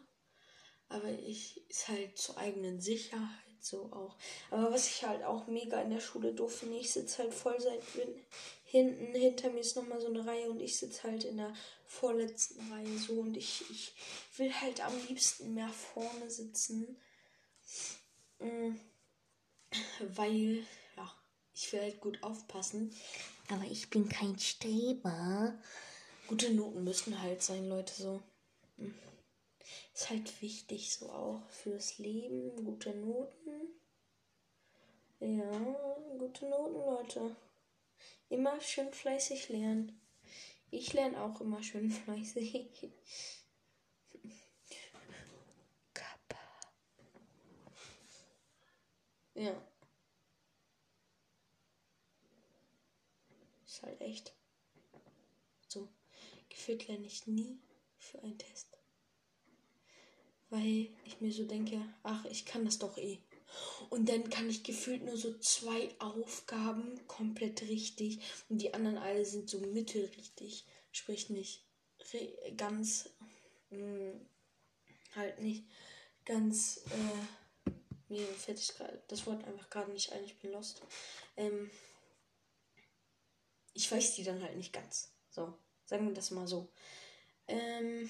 Aber 0.89 1.09
ich 1.09 1.69
ist 1.71 1.89
halt 1.89 2.19
zur 2.19 2.37
eigenen 2.37 2.81
Sicherheit 2.81 3.43
so 3.61 3.85
auch. 3.93 4.17
Aber 4.51 4.73
was 4.73 4.89
ich 4.89 5.05
halt 5.05 5.23
auch 5.23 5.47
mega 5.47 5.81
in 5.81 5.91
der 5.91 6.01
Schule 6.01 6.35
doof 6.35 6.59
finde, 6.59 6.79
ich 6.79 6.93
sitze 6.93 7.23
halt 7.23 7.33
voll 7.33 7.59
seit 7.61 7.83
hinten, 8.73 9.15
hinter 9.15 9.51
mir 9.51 9.61
ist 9.61 9.77
nochmal 9.77 10.01
so 10.01 10.07
eine 10.07 10.27
Reihe 10.27 10.51
und 10.51 10.61
ich 10.61 10.79
sitze 10.79 11.03
halt 11.03 11.25
in 11.25 11.37
der 11.37 11.55
vorletzten 11.87 12.73
Reihe 12.73 12.99
so 12.99 13.21
und 13.21 13.37
ich, 13.37 13.63
ich 13.71 13.93
will 14.39 14.51
halt 14.51 14.81
am 14.81 14.95
liebsten 15.09 15.53
mehr 15.53 15.69
vorne 15.69 16.31
sitzen. 16.31 16.97
Mm, 18.39 18.77
weil, 20.17 20.65
ja, 20.97 21.15
ich 21.53 21.71
will 21.71 21.83
halt 21.83 22.01
gut 22.01 22.23
aufpassen. 22.23 22.97
Aber 23.51 23.65
ich 23.65 23.91
bin 23.91 24.09
kein 24.09 24.39
Streber. 24.39 25.55
Gute 26.27 26.55
Noten 26.55 26.83
müssen 26.83 27.21
halt 27.21 27.43
sein, 27.43 27.69
Leute, 27.69 27.93
so. 27.93 28.23
Hm. 28.79 28.95
Ist 29.93 30.09
halt 30.09 30.41
wichtig, 30.41 30.95
so 30.95 31.11
auch 31.11 31.43
fürs 31.51 31.99
Leben. 31.99 32.57
Gute 32.65 32.95
Noten. 32.95 33.69
Ja, 35.21 35.61
gute 36.19 36.49
Noten, 36.49 36.75
Leute. 36.75 37.37
Immer 38.33 38.59
schön 38.63 38.91
fleißig 38.91 39.51
lernen. 39.51 40.01
Ich 40.71 40.95
lerne 40.95 41.21
auch 41.23 41.43
immer 41.43 41.63
schön 41.63 41.91
fleißig. 42.05 42.91
Kappa. 45.93 46.41
Ja. 49.35 49.53
Ist 53.67 53.83
halt 53.83 54.01
echt. 54.01 54.33
So. 55.69 55.87
Gefühlt 56.49 56.89
lerne 56.89 57.05
ich 57.05 57.27
nie 57.27 57.59
für 57.99 58.19
einen 58.23 58.39
Test. 58.39 58.79
Weil 60.49 60.89
ich 61.05 61.21
mir 61.21 61.31
so 61.31 61.45
denke, 61.45 61.83
ach, 62.03 62.25
ich 62.25 62.47
kann 62.47 62.65
das 62.65 62.79
doch 62.79 62.97
eh. 62.97 63.19
Und 63.91 64.09
dann 64.09 64.31
kann 64.31 64.49
ich 64.49 64.63
gefühlt 64.63 65.05
nur 65.05 65.17
so 65.17 65.37
zwei 65.39 65.91
Aufgaben 65.99 67.07
komplett 67.07 67.63
richtig 67.63 68.21
und 68.49 68.59
die 68.59 68.75
anderen 68.75 68.99
alle 68.99 69.25
sind 69.25 69.49
so 69.51 69.59
mittelrichtig. 69.59 70.65
Sprich 70.93 71.31
nicht 71.31 71.65
ganz, 72.57 73.11
mh, 73.71 73.79
hm, 73.79 74.27
halt 75.15 75.41
nicht 75.41 75.65
ganz, 76.25 76.83
äh, 76.87 77.71
mir 78.09 78.27
fällt 78.27 78.75
das 79.09 79.27
Wort 79.27 79.45
einfach 79.45 79.71
gerade 79.71 79.91
nicht 79.93 80.13
ein, 80.13 80.25
ich 80.25 80.39
bin 80.39 80.53
lost. 80.53 80.83
Ähm, 81.37 81.71
ich 83.75 83.91
weiß 83.91 84.15
die 84.15 84.25
dann 84.25 84.43
halt 84.43 84.57
nicht 84.57 84.73
ganz. 84.73 85.13
So, 85.31 85.55
sagen 85.87 86.07
wir 86.07 86.15
das 86.15 86.31
mal 86.31 86.47
so. 86.47 86.69
Ähm, 87.49 88.09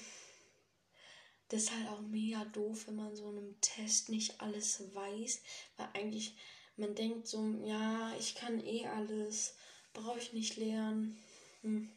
das 1.53 1.65
ist 1.65 1.71
halt 1.71 1.87
auch 1.89 2.01
mega 2.01 2.45
doof, 2.45 2.87
wenn 2.87 2.95
man 2.95 3.15
so 3.15 3.27
einem 3.27 3.55
Test 3.61 4.09
nicht 4.09 4.41
alles 4.41 4.95
weiß, 4.95 5.39
weil 5.77 5.87
eigentlich 5.93 6.35
man 6.77 6.95
denkt 6.95 7.27
so, 7.27 7.43
ja, 7.63 8.11
ich 8.17 8.33
kann 8.33 8.59
eh 8.65 8.87
alles, 8.87 9.53
brauche 9.93 10.17
ich 10.17 10.33
nicht 10.33 10.57
lernen. 10.57 11.15
Hm. 11.61 11.91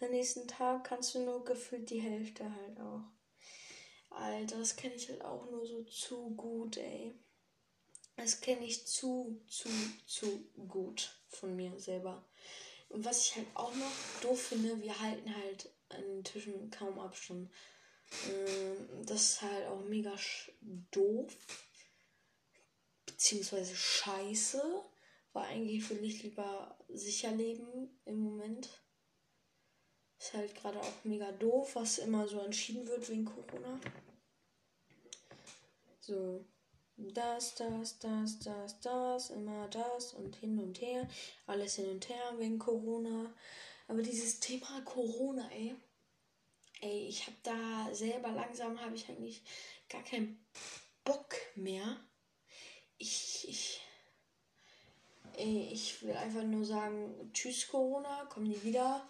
Den 0.00 0.10
nächsten 0.12 0.46
Tag 0.46 0.84
kannst 0.84 1.12
du 1.16 1.24
nur 1.24 1.44
gefühlt 1.44 1.90
die 1.90 2.00
Hälfte 2.00 2.44
halt 2.54 2.78
auch. 2.78 3.02
Alter, 4.10 4.58
das 4.58 4.76
kenne 4.76 4.94
ich 4.94 5.08
halt 5.08 5.24
auch 5.24 5.50
nur 5.50 5.66
so 5.66 5.82
zu 5.82 6.30
gut, 6.36 6.76
ey. 6.76 7.12
Das 8.16 8.40
kenne 8.40 8.64
ich 8.64 8.86
zu, 8.86 9.40
zu, 9.48 9.68
zu 10.06 10.46
gut 10.68 11.18
von 11.26 11.56
mir 11.56 11.76
selber. 11.80 12.24
Und 12.90 13.04
was 13.04 13.26
ich 13.26 13.34
halt 13.34 13.48
auch 13.54 13.74
noch 13.74 14.20
doof 14.22 14.40
finde, 14.40 14.80
wir 14.80 15.00
halten 15.00 15.34
halt 15.34 15.68
an 15.88 16.02
den 16.02 16.22
Tischen 16.22 16.70
kaum 16.70 17.00
Abstand. 17.00 17.50
Ähm, 18.28 19.06
das 19.06 19.22
ist 19.22 19.42
halt 19.42 19.66
auch 19.66 19.84
mega 19.84 20.14
doof. 20.90 21.36
Beziehungsweise 23.06 23.74
scheiße. 23.74 24.62
Weil 25.32 25.46
eigentlich 25.46 25.88
will 25.90 26.04
ich 26.04 26.22
lieber 26.22 26.78
sicher 26.88 27.32
leben 27.32 28.00
im 28.04 28.20
Moment. 28.20 28.68
Ist 30.18 30.32
halt 30.32 30.54
gerade 30.54 30.80
auch 30.80 31.04
mega 31.04 31.32
doof, 31.32 31.74
was 31.74 31.98
immer 31.98 32.26
so 32.28 32.40
entschieden 32.40 32.86
wird 32.86 33.08
wegen 33.08 33.24
Corona. 33.24 33.80
So. 36.00 36.44
Das, 36.96 37.56
das, 37.56 37.98
das, 37.98 38.38
das, 38.38 38.80
das, 38.80 39.30
immer 39.30 39.66
das 39.68 40.14
und 40.14 40.36
hin 40.36 40.60
und 40.60 40.80
her. 40.80 41.08
Alles 41.46 41.74
hin 41.74 41.90
und 41.90 42.08
her 42.08 42.34
wegen 42.38 42.58
Corona. 42.60 43.34
Aber 43.88 44.00
dieses 44.00 44.38
Thema 44.38 44.80
Corona, 44.84 45.50
ey. 45.50 45.74
Ey, 46.84 47.06
ich 47.08 47.26
hab 47.26 47.42
da 47.42 47.94
selber 47.94 48.30
langsam, 48.32 48.78
habe 48.78 48.94
ich 48.94 49.08
eigentlich 49.08 49.42
gar 49.88 50.02
keinen 50.02 50.44
Bock 51.02 51.34
mehr. 51.54 51.98
Ich, 52.98 53.48
ich, 53.48 53.80
ey, 55.38 55.70
ich 55.72 56.02
will 56.02 56.14
einfach 56.14 56.42
nur 56.42 56.66
sagen, 56.66 57.30
tschüss 57.32 57.68
Corona, 57.68 58.28
komm 58.28 58.42
nie 58.42 58.62
wieder. 58.62 59.08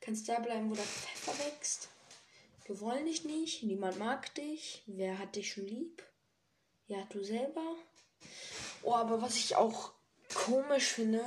Kannst 0.00 0.28
da 0.28 0.38
bleiben, 0.38 0.70
wo 0.70 0.74
der 0.74 0.84
Pfeffer 0.84 1.32
wächst. 1.46 1.88
Wir 2.66 2.78
wollen 2.80 3.06
dich 3.06 3.24
nicht, 3.24 3.62
niemand 3.62 3.98
mag 3.98 4.34
dich. 4.34 4.82
Wer 4.86 5.18
hat 5.18 5.34
dich 5.34 5.50
schon 5.50 5.66
lieb? 5.66 6.02
Ja, 6.88 7.06
du 7.08 7.24
selber. 7.24 7.74
Oh, 8.82 8.92
aber 8.92 9.22
was 9.22 9.36
ich 9.36 9.56
auch 9.56 9.92
komisch 10.34 10.88
finde, 10.88 11.24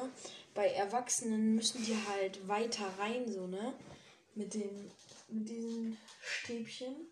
bei 0.54 0.68
Erwachsenen 0.68 1.56
müssen 1.56 1.84
die 1.84 1.98
halt 2.08 2.48
weiter 2.48 2.88
rein, 3.00 3.32
so, 3.32 3.48
ne? 3.48 3.74
Mit 4.36 4.54
den, 4.54 4.92
mit 5.28 5.50
diesen 5.50 5.98
Stäbchen. 6.22 7.08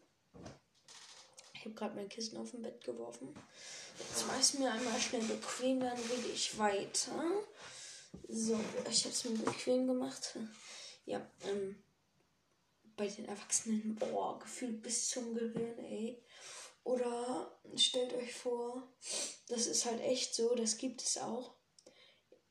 Ich 1.53 1.65
habe 1.65 1.75
gerade 1.75 1.95
mein 1.95 2.09
Kissen 2.09 2.37
auf 2.37 2.51
dem 2.51 2.61
Bett 2.61 2.83
geworfen. 2.83 3.35
Jetzt 3.99 4.27
war 4.27 4.39
es 4.39 4.53
mir 4.53 4.71
einmal 4.71 4.99
schnell 4.99 5.23
bequem, 5.23 5.79
dann 5.79 5.97
rede 5.97 6.29
ich 6.33 6.57
weiter. 6.57 7.23
So, 8.27 8.59
ich 8.89 9.03
habe 9.05 9.13
es 9.13 9.25
mir 9.25 9.37
bequem 9.39 9.87
gemacht. 9.87 10.37
Ja, 11.05 11.29
ähm, 11.45 11.81
bei 12.95 13.07
den 13.07 13.25
Erwachsenen, 13.25 13.95
boah, 13.95 14.39
gefühlt 14.39 14.81
bis 14.81 15.09
zum 15.09 15.33
Gehirn, 15.33 15.79
ey. 15.79 16.21
Oder 16.83 17.59
stellt 17.75 18.13
euch 18.13 18.33
vor, 18.33 18.87
das 19.49 19.67
ist 19.67 19.85
halt 19.85 20.01
echt 20.01 20.33
so, 20.33 20.55
das 20.55 20.77
gibt 20.77 21.01
es 21.01 21.17
auch. 21.17 21.55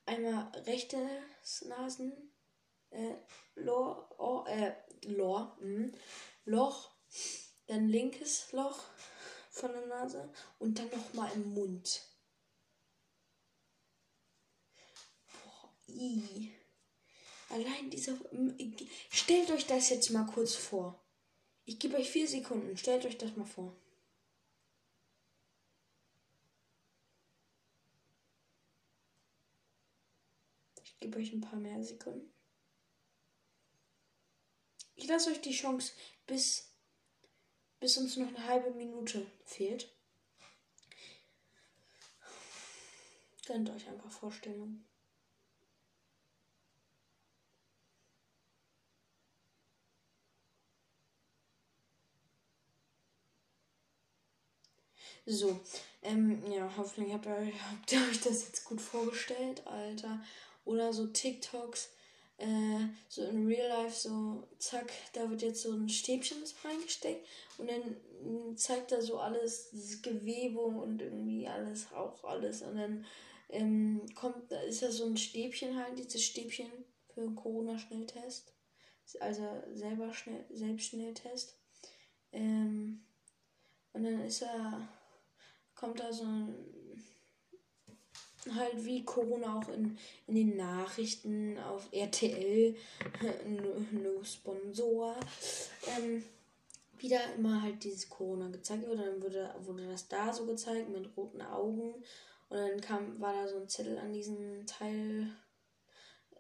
Einmal 0.05 0.53
rechtes 0.67 1.63
Nasen, 1.63 2.26
äh, 2.97 3.17
Lohr, 3.57 4.09
oh, 4.19 4.45
äh, 4.47 4.75
Lohr, 5.07 5.57
mh, 5.61 5.93
Loch, 6.45 6.91
dann 7.67 7.89
linkes 7.89 8.53
Loch 8.53 8.85
von 9.51 9.73
der 9.73 9.87
Nase 9.87 10.33
und 10.59 10.79
dann 10.79 10.91
nochmal 10.91 11.31
im 11.35 11.55
Mund. 11.55 12.03
Boah, 15.33 15.73
i. 15.89 16.53
Allein 17.49 17.91
dieser. 17.91 18.19
Stellt 19.11 19.51
euch 19.51 19.67
das 19.67 19.91
jetzt 19.91 20.11
mal 20.11 20.27
kurz 20.27 20.55
vor. 20.55 21.01
Ich 21.65 21.79
gebe 21.79 21.97
euch 21.97 22.11
vier 22.11 22.29
Sekunden. 22.29 22.77
Stellt 22.77 23.07
euch 23.07 23.19
das 23.19 23.37
mal 23.37 23.47
vor. 23.47 23.77
Ich 30.83 30.99
gebe 30.99 31.19
euch 31.19 31.33
ein 31.33 31.41
paar 31.41 31.59
mehr 31.59 31.83
Sekunden. 31.83 32.36
Ich 34.97 35.07
lasse 35.07 35.31
euch 35.31 35.41
die 35.43 35.53
Chance, 35.53 35.93
bis, 36.27 36.71
bis 37.81 37.97
uns 37.99 38.17
noch 38.17 38.29
eine 38.29 38.47
halbe 38.47 38.71
Minute 38.73 39.27
fehlt. 39.45 39.89
Gönnt 43.47 43.71
euch 43.71 43.87
einfach 43.87 44.11
Vorstellungen. 44.11 44.85
So, 55.29 55.61
ähm, 56.03 56.41
ja, 56.51 56.71
hoffentlich 56.77 57.13
habt 57.13 57.27
ihr, 57.27 57.53
habt 57.71 57.93
ihr 57.93 58.01
euch 58.09 58.21
das 58.21 58.47
jetzt 58.47 58.65
gut 58.65 58.81
vorgestellt, 58.81 59.67
Alter. 59.67 60.21
Oder 60.65 60.93
so 60.93 61.07
TikToks, 61.07 61.91
äh, 62.39 62.89
so 63.09 63.23
in 63.23 63.47
Real 63.47 63.69
Life, 63.69 64.09
so, 64.09 64.47
zack, 64.59 64.93
da 65.13 65.29
wird 65.31 65.43
jetzt 65.43 65.63
so 65.63 65.73
ein 65.73 65.89
Stäbchen 65.89 66.39
reingesteckt 66.65 67.27
und 67.59 67.71
dann 67.71 67.97
mm, 68.23 68.57
zeigt 68.57 68.93
er 68.93 69.03
so 69.03 69.19
alles, 69.19 69.71
das 69.71 70.03
Gewebe 70.03 70.61
und 70.61 71.01
irgendwie 71.01 71.49
alles, 71.49 71.93
auch 71.93 72.23
alles. 72.25 72.63
Und 72.63 72.77
dann 72.77 73.05
ähm, 73.49 74.03
kommt, 74.15 74.51
da 74.51 74.61
ist 74.61 74.83
ja 74.83 74.91
so 74.91 75.07
ein 75.07 75.17
Stäbchen 75.17 75.77
halt, 75.77 75.99
dieses 75.99 76.25
Stäbchen 76.25 76.71
für 77.15 77.31
Corona-Schnelltest. 77.35 78.53
Also 79.21 79.49
selber 79.73 80.13
schnell, 80.13 80.45
Selbstschnelltest. 80.51 81.57
Ähm, 82.33 83.05
und 83.93 84.03
dann 84.03 84.21
ist 84.21 84.43
er 84.43 84.89
kommt 85.77 86.01
da 86.01 86.13
so 86.13 86.25
ein 86.25 86.55
halt 88.55 88.85
wie 88.85 89.05
Corona 89.05 89.59
auch 89.59 89.69
in, 89.69 89.97
in 90.27 90.35
den 90.35 90.57
Nachrichten 90.57 91.59
auf 91.59 91.89
RTL, 91.93 92.75
no, 93.93 94.23
Sponsor, 94.25 95.17
ähm, 95.97 96.25
wieder 96.99 97.35
immer 97.35 97.63
halt 97.63 97.83
dieses 97.85 98.09
Corona 98.09 98.49
gezeigt 98.49 98.87
wurde. 98.87 99.05
Dann 99.05 99.23
wurde, 99.23 99.55
wurde 99.61 99.87
das 99.89 100.09
da 100.09 100.33
so 100.33 100.47
gezeigt 100.47 100.89
mit 100.89 101.17
roten 101.17 101.43
Augen. 101.43 101.95
Und 102.49 102.59
dann 102.59 102.81
kam, 102.81 103.21
war 103.21 103.33
da 103.33 103.49
so 103.49 103.57
ein 103.59 103.69
Zettel 103.69 103.99
an 103.99 104.13
diesem 104.13 104.67
Teil. 104.67 105.31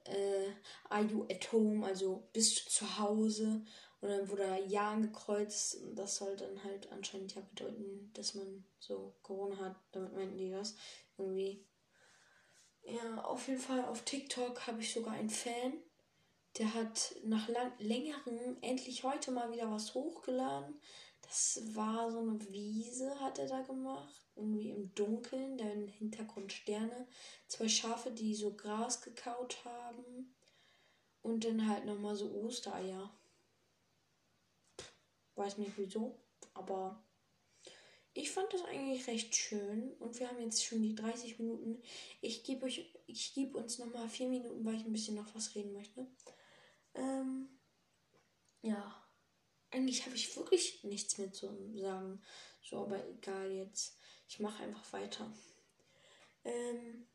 Äh, 0.05 0.53
are 0.88 1.05
you 1.05 1.25
at 1.31 1.53
home? 1.53 1.85
Also 1.85 2.29
bist 2.33 2.66
du 2.66 2.71
zu 2.71 2.99
Hause? 2.99 3.62
Und 4.01 4.09
dann 4.09 4.29
wurde 4.29 4.62
Ja 4.69 4.92
angekreuzt. 4.92 5.79
Das 5.95 6.16
soll 6.16 6.37
dann 6.37 6.62
halt 6.62 6.90
anscheinend 6.92 7.35
ja 7.35 7.42
bedeuten, 7.42 8.11
dass 8.14 8.35
man 8.35 8.64
so 8.79 9.14
Corona 9.23 9.57
hat. 9.59 9.77
Damit 9.92 10.14
meinten 10.14 10.38
die 10.38 10.51
das. 10.51 10.77
Irgendwie. 11.19 11.64
Ja, 12.87 13.25
auf 13.25 13.49
jeden 13.49 13.61
Fall 13.61 13.85
auf 13.85 14.03
TikTok 14.03 14.66
habe 14.68 14.81
ich 14.81 14.92
sogar 14.92 15.14
einen 15.14 15.31
Fan. 15.31 15.72
Der 16.57 16.72
hat 16.72 17.16
nach 17.25 17.49
lang 17.49 17.72
längerem 17.79 18.57
endlich 18.61 19.03
heute 19.03 19.33
mal 19.33 19.53
wieder 19.53 19.70
was 19.70 19.92
hochgeladen. 19.94 20.81
Das 21.22 21.61
war 21.75 22.11
so 22.12 22.20
eine 22.20 22.40
Wiese, 22.53 23.18
hat 23.20 23.40
er 23.40 23.49
da 23.49 23.62
gemacht. 23.62 24.14
Irgendwie 24.37 24.70
im 24.70 24.94
Dunkeln, 24.94 25.59
im 25.59 25.88
Hintergrund 25.88 26.53
Sterne. 26.53 27.09
Zwei 27.49 27.68
Schafe, 27.68 28.12
die 28.12 28.35
so 28.37 28.55
Gras 28.55 29.03
gekaut 29.03 29.64
haben. 29.64 30.33
Und 31.22 31.44
dann 31.44 31.68
halt 31.68 31.87
nochmal 31.87 32.14
so 32.14 32.31
Ostereier. 32.31 33.11
Weiß 35.35 35.59
nicht 35.59 35.72
wieso, 35.77 36.16
aber 36.55 37.03
ich 38.16 38.31
fand 38.31 38.52
das 38.52 38.64
eigentlich 38.64 39.07
recht 39.07 39.35
schön 39.35 39.92
und 39.98 40.18
wir 40.18 40.29
haben 40.29 40.40
jetzt 40.40 40.64
schon 40.64 40.83
die 40.83 40.94
30 40.94 41.38
Minuten. 41.38 41.83
Ich 42.20 42.44
gebe 42.44 42.64
euch, 42.64 42.92
ich 43.07 43.35
gebe 43.35 43.59
uns 43.59 43.79
noch 43.79 43.92
mal 43.92 44.09
vier 44.09 44.29
Minuten, 44.29 44.64
weil 44.64 44.76
ich 44.76 44.85
ein 44.85 44.92
bisschen 44.92 45.16
noch 45.16 45.35
was 45.35 45.55
reden 45.55 45.72
möchte. 45.72 46.07
Ähm, 46.94 47.48
ja, 48.62 49.07
eigentlich 49.70 50.07
habe 50.07 50.16
ich 50.16 50.35
wirklich 50.37 50.83
nichts 50.85 51.18
mehr 51.18 51.33
zu 51.33 51.46
sagen. 51.76 52.22
So, 52.62 52.79
aber 52.79 53.07
egal 53.09 53.52
jetzt. 53.52 53.98
Ich 54.29 54.40
mache 54.40 54.62
einfach 54.62 54.92
weiter. 54.92 55.31
Ähm, 56.44 57.07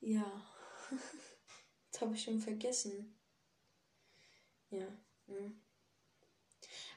ja, 0.00 0.46
das 1.92 2.00
habe 2.00 2.14
ich 2.14 2.22
schon 2.22 2.40
vergessen. 2.40 3.18
Ja. 4.70 4.88
Hm. 5.26 5.60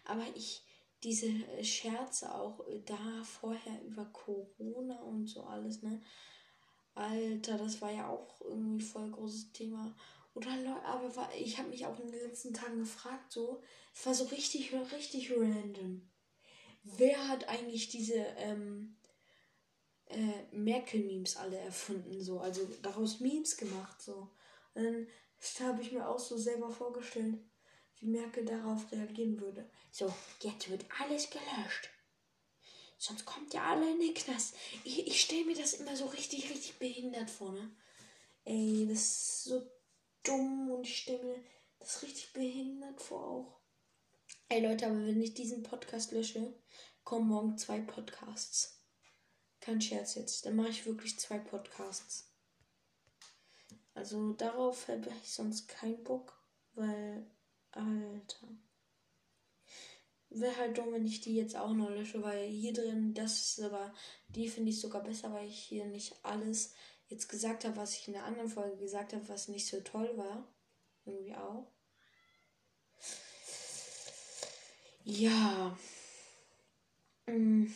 Aber 0.05 0.25
ich, 0.35 0.63
diese 1.03 1.27
äh, 1.27 1.63
Scherze 1.63 2.33
auch 2.33 2.67
äh, 2.67 2.81
da 2.85 3.23
vorher 3.23 3.81
über 3.83 4.05
Corona 4.05 4.99
und 5.01 5.27
so 5.27 5.43
alles, 5.43 5.81
ne? 5.81 6.01
Alter, 6.95 7.57
das 7.57 7.81
war 7.81 7.91
ja 7.91 8.09
auch 8.09 8.41
irgendwie 8.41 8.83
voll 8.83 9.09
großes 9.09 9.53
Thema. 9.53 9.95
Oder 10.33 10.51
aber 10.83 11.15
war, 11.15 11.33
ich 11.35 11.57
habe 11.57 11.69
mich 11.69 11.85
auch 11.85 11.99
in 11.99 12.12
den 12.12 12.21
letzten 12.21 12.53
Tagen 12.53 12.79
gefragt, 12.79 13.31
so, 13.31 13.62
es 13.93 14.05
war 14.05 14.13
so 14.13 14.25
richtig, 14.25 14.73
richtig 14.91 15.31
random. 15.31 16.09
Wer 16.83 17.27
hat 17.27 17.47
eigentlich 17.47 17.89
diese 17.89 18.15
ähm, 18.38 18.97
äh, 20.05 20.43
Merkel-Memes 20.51 21.38
alle 21.38 21.57
erfunden, 21.57 22.21
so, 22.21 22.39
also 22.39 22.65
daraus 22.81 23.19
Memes 23.19 23.57
gemacht, 23.57 24.01
so. 24.01 24.29
Und 24.73 24.83
dann 24.83 25.07
habe 25.67 25.81
ich 25.81 25.91
mir 25.91 26.07
auch 26.07 26.19
so 26.19 26.38
selber 26.38 26.69
vorgestellt, 26.69 27.39
wie 27.99 28.07
Merkel 28.07 28.45
darauf 28.45 28.91
reagieren 28.91 29.39
würde. 29.39 29.69
So, 29.91 30.13
jetzt 30.41 30.69
wird 30.69 30.85
alles 30.99 31.29
gelöscht. 31.29 31.89
Sonst 32.97 33.25
kommt 33.25 33.53
ihr 33.53 33.63
alle 33.63 33.89
in 33.91 33.99
den 33.99 34.13
Knast. 34.13 34.55
Ich, 34.83 35.07
ich 35.07 35.21
stelle 35.21 35.45
mir 35.45 35.55
das 35.55 35.73
immer 35.75 35.95
so 35.95 36.05
richtig, 36.07 36.49
richtig 36.49 36.77
behindert 36.79 37.29
vor, 37.29 37.53
ne? 37.53 37.71
Ey, 38.43 38.88
das 38.89 38.99
ist 38.99 39.43
so 39.45 39.65
dumm 40.23 40.71
und 40.71 40.83
ich 40.85 41.01
stelle 41.01 41.23
mir 41.23 41.43
das 41.79 42.03
richtig 42.03 42.33
behindert 42.33 43.01
vor 43.01 43.25
auch. 43.25 43.59
Ey 44.49 44.65
Leute, 44.65 44.88
aber 44.88 45.05
wenn 45.05 45.21
ich 45.21 45.33
diesen 45.33 45.63
Podcast 45.63 46.12
lösche, 46.12 46.53
kommen 47.03 47.27
morgen 47.27 47.57
zwei 47.57 47.79
Podcasts. 47.79 48.83
Kein 49.62 49.81
Scherz 49.81 50.15
jetzt. 50.15 50.45
Dann 50.45 50.55
mache 50.55 50.69
ich 50.69 50.85
wirklich 50.85 51.19
zwei 51.19 51.39
Podcasts. 51.39 52.31
Also 53.93 54.33
darauf 54.33 54.88
habe 54.88 55.09
ich 55.21 55.31
sonst 55.31 55.67
keinen 55.67 56.03
Bock, 56.03 56.41
weil 56.73 57.29
Alter. 57.71 58.47
Wäre 60.32 60.55
halt 60.58 60.77
dumm, 60.77 60.91
wenn 60.91 61.05
ich 61.05 61.21
die 61.21 61.36
jetzt 61.36 61.55
auch 61.55 61.73
noch 61.73 61.89
lösche, 61.89 62.21
weil 62.21 62.47
hier 62.47 62.73
drin, 62.73 63.13
das 63.15 63.39
ist 63.39 63.62
aber, 63.62 63.93
die 64.27 64.47
finde 64.47 64.69
ich 64.69 64.79
sogar 64.79 65.03
besser, 65.03 65.34
weil 65.34 65.47
ich 65.47 65.58
hier 65.58 65.86
nicht 65.86 66.15
alles 66.23 66.73
jetzt 67.08 67.27
gesagt 67.27 67.65
habe, 67.65 67.77
was 67.77 67.95
ich 67.95 68.08
in 68.08 68.13
der 68.13 68.25
anderen 68.25 68.49
Folge 68.49 68.77
gesagt 68.77 69.13
habe, 69.13 69.27
was 69.27 69.47
nicht 69.47 69.67
so 69.67 69.82
toll 69.82 70.15
war. 70.15 70.47
Irgendwie 71.05 71.36
auch. 71.36 71.71
Ja. 75.03 75.75
Hm. 77.25 77.73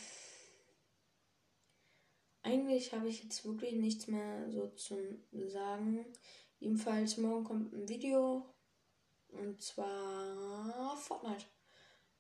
Eigentlich 2.43 2.93
habe 2.93 3.08
ich 3.08 3.23
jetzt 3.23 3.43
wirklich 3.45 3.73
nichts 3.73 4.08
mehr 4.08 4.51
so 4.51 4.67
zu 4.67 4.97
sagen. 5.47 6.06
Jedenfalls 6.60 7.17
morgen 7.17 7.43
kommt 7.43 7.73
ein 7.73 7.89
Video 7.89 8.52
und 9.33 9.61
zwar 9.61 10.95
Fortnite. 10.97 11.45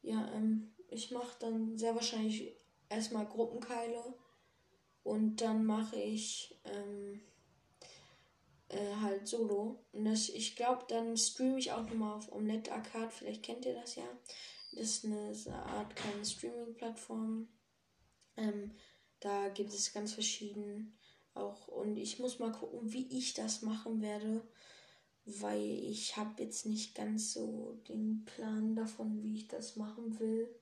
Ja, 0.01 0.29
ähm, 0.33 0.73
ich 0.89 1.11
mache 1.11 1.37
dann 1.39 1.77
sehr 1.77 1.95
wahrscheinlich 1.95 2.55
erstmal 2.89 3.25
Gruppenkeile 3.25 4.13
und 5.03 5.37
dann 5.37 5.65
mache 5.65 5.97
ich 5.97 6.59
ähm, 6.65 7.21
äh, 8.69 8.95
halt 9.01 9.27
Solo. 9.27 9.85
Und 9.91 10.05
das, 10.05 10.29
ich 10.29 10.55
glaube, 10.55 10.85
dann 10.87 11.17
streame 11.17 11.59
ich 11.59 11.71
auch 11.71 11.83
nochmal 11.83 12.17
auf 12.17 12.31
Omelette 12.31 12.71
Arcade. 12.71 13.11
Vielleicht 13.11 13.43
kennt 13.43 13.65
ihr 13.65 13.73
das 13.75 13.95
ja. 13.95 14.03
Das 14.73 14.81
ist 14.81 15.05
eine, 15.05 15.33
Art 15.65 15.95
kleine 15.95 16.25
Streaming-Plattform. 16.25 17.47
Ähm, 18.37 18.71
da 19.19 19.49
gibt 19.49 19.73
es 19.73 19.93
ganz 19.93 20.13
verschieden 20.13 20.97
auch. 21.33 21.67
Und 21.67 21.97
ich 21.97 22.19
muss 22.19 22.39
mal 22.39 22.51
gucken, 22.51 22.91
wie 22.91 23.17
ich 23.17 23.33
das 23.33 23.61
machen 23.61 24.01
werde 24.01 24.41
weil 25.25 25.61
ich 25.61 26.17
habe 26.17 26.43
jetzt 26.43 26.65
nicht 26.65 26.95
ganz 26.95 27.33
so 27.33 27.81
den 27.87 28.25
Plan 28.25 28.75
davon, 28.75 29.23
wie 29.23 29.35
ich 29.35 29.47
das 29.47 29.75
machen 29.75 30.19
will. 30.19 30.53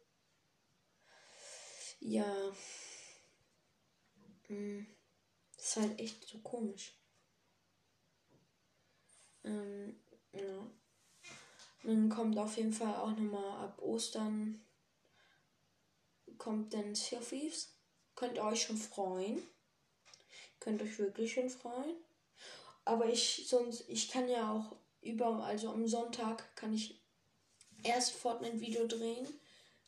Ja. 1.99 2.51
Das 4.47 5.65
ist 5.65 5.77
halt 5.77 5.99
echt 5.99 6.27
so 6.27 6.39
komisch. 6.39 6.93
Ähm, 9.43 9.95
ja. 10.33 10.71
Dann 11.83 12.09
kommt 12.09 12.37
auf 12.37 12.57
jeden 12.57 12.73
Fall 12.73 12.95
auch 12.95 13.11
nochmal 13.11 13.65
ab 13.65 13.81
Ostern 13.81 14.61
kommt 16.41 16.73
dann 16.73 16.95
Sea 16.95 17.19
Thieves. 17.19 17.75
Könnt 18.15 18.37
ihr 18.37 18.43
euch 18.43 18.63
schon 18.63 18.77
freuen. 18.77 19.43
Könnt 20.59 20.81
euch 20.81 20.97
wirklich 20.97 21.33
schon 21.33 21.51
freuen. 21.51 21.95
Aber 22.85 23.07
ich 23.07 23.45
sonst, 23.47 23.85
ich 23.87 24.09
kann 24.09 24.27
ja 24.27 24.51
auch 24.51 24.75
über, 25.01 25.43
also 25.43 25.69
am 25.69 25.87
Sonntag 25.87 26.55
kann 26.55 26.73
ich 26.73 27.01
erst 27.83 28.11
Fortnite-Video 28.11 28.87
drehen. 28.87 29.27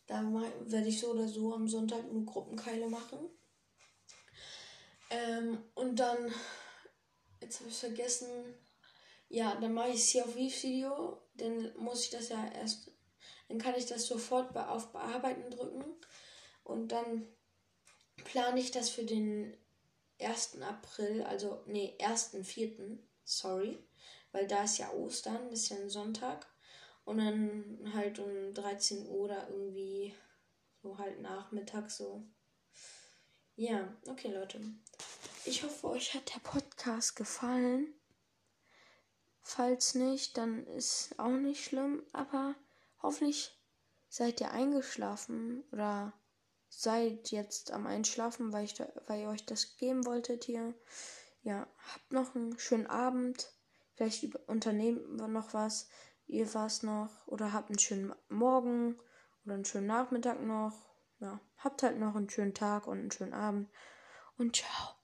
Da 0.08 0.22
werde 0.66 0.88
ich 0.88 1.00
so 1.00 1.12
oder 1.12 1.28
so 1.28 1.54
am 1.54 1.68
Sonntag 1.68 2.12
nur 2.12 2.26
Gruppenkeile 2.26 2.88
machen. 2.90 3.30
Ähm, 5.10 5.64
und 5.76 5.98
dann, 5.98 6.34
jetzt 7.42 7.60
habe 7.60 7.70
ich 7.70 7.78
vergessen, 7.78 8.28
ja, 9.30 9.56
dann 9.56 9.74
mache 9.74 9.92
ich 9.92 10.06
Sea 10.06 10.24
of 10.24 10.36
Thieves 10.36 10.64
Video. 10.64 11.22
Dann 11.36 11.74
muss 11.78 12.04
ich 12.04 12.10
das 12.10 12.30
ja 12.30 12.52
erst, 12.54 12.92
dann 13.48 13.58
kann 13.58 13.76
ich 13.76 13.86
das 13.86 14.06
sofort 14.06 14.56
auf 14.56 14.92
Bearbeiten 14.92 15.50
drücken. 15.50 15.84
Und 16.64 16.92
dann 16.92 17.28
plane 18.24 18.60
ich 18.60 18.72
das 18.72 18.90
für 18.90 19.04
den 19.04 19.56
1. 20.26 20.62
April, 20.62 21.24
also 21.24 21.64
nee, 21.66 21.96
1.4., 22.00 22.98
sorry, 23.24 23.78
weil 24.32 24.48
da 24.48 24.64
ist 24.64 24.78
ja 24.78 24.92
Ostern, 24.92 25.50
ist 25.50 25.70
ja 25.70 25.78
ein 25.78 25.90
Sonntag. 25.90 26.48
Und 27.06 27.18
dann 27.18 27.92
halt 27.94 28.20
um 28.20 28.54
13 28.54 29.08
Uhr 29.08 29.26
oder 29.26 29.50
irgendwie 29.50 30.16
so 30.82 30.98
halt 30.98 31.22
Nachmittag 31.22 31.92
so. 31.92 32.24
Ja, 33.56 33.94
okay 34.08 34.34
Leute. 34.34 34.62
Ich 35.46 35.64
hoffe, 35.64 35.90
euch 35.90 36.14
hat 36.14 36.34
der 36.34 36.40
Podcast 36.40 37.16
gefallen. 37.16 37.94
Falls 39.42 39.96
nicht, 39.96 40.38
dann 40.38 40.66
ist 40.68 41.20
auch 41.20 41.28
nicht 41.30 41.66
schlimm, 41.66 42.04
aber 42.14 42.56
hoffentlich 43.02 43.52
seid 44.08 44.40
ihr 44.40 44.52
eingeschlafen 44.52 45.64
oder 45.72 46.14
seid 46.82 47.32
jetzt 47.32 47.72
am 47.72 47.88
Einschlafen, 47.88 48.52
weil, 48.54 48.66
ich 48.66 48.74
da, 48.74 48.88
weil 49.08 49.22
ihr 49.22 49.30
euch 49.30 49.46
das 49.46 49.78
geben 49.78 50.06
wolltet 50.06 50.46
hier. 50.46 50.74
Ja, 51.44 51.68
habt 51.94 52.12
noch 52.12 52.36
einen 52.36 52.58
schönen 52.58 52.88
Abend. 52.88 53.52
Vielleicht 53.96 54.36
unternehmen 54.48 55.20
wir 55.20 55.28
noch 55.28 55.54
was. 55.54 55.90
Ihr 56.28 56.54
was 56.54 56.84
noch. 56.84 57.28
Oder 57.28 57.54
habt 57.54 57.70
einen 57.70 57.80
schönen 57.80 58.14
Morgen 58.30 58.98
oder 59.46 59.56
einen 59.56 59.66
schönen 59.66 59.88
Nachmittag 59.88 60.42
noch. 60.42 60.74
Ja, 61.20 61.40
habt 61.58 61.84
halt 61.84 62.00
noch 62.00 62.16
einen 62.16 62.30
schönen 62.30 62.54
Tag 62.54 62.88
und 62.88 63.00
einen 63.00 63.12
schönen 63.12 63.34
Abend. 63.34 63.70
Und 64.38 64.56
ciao. 64.56 64.96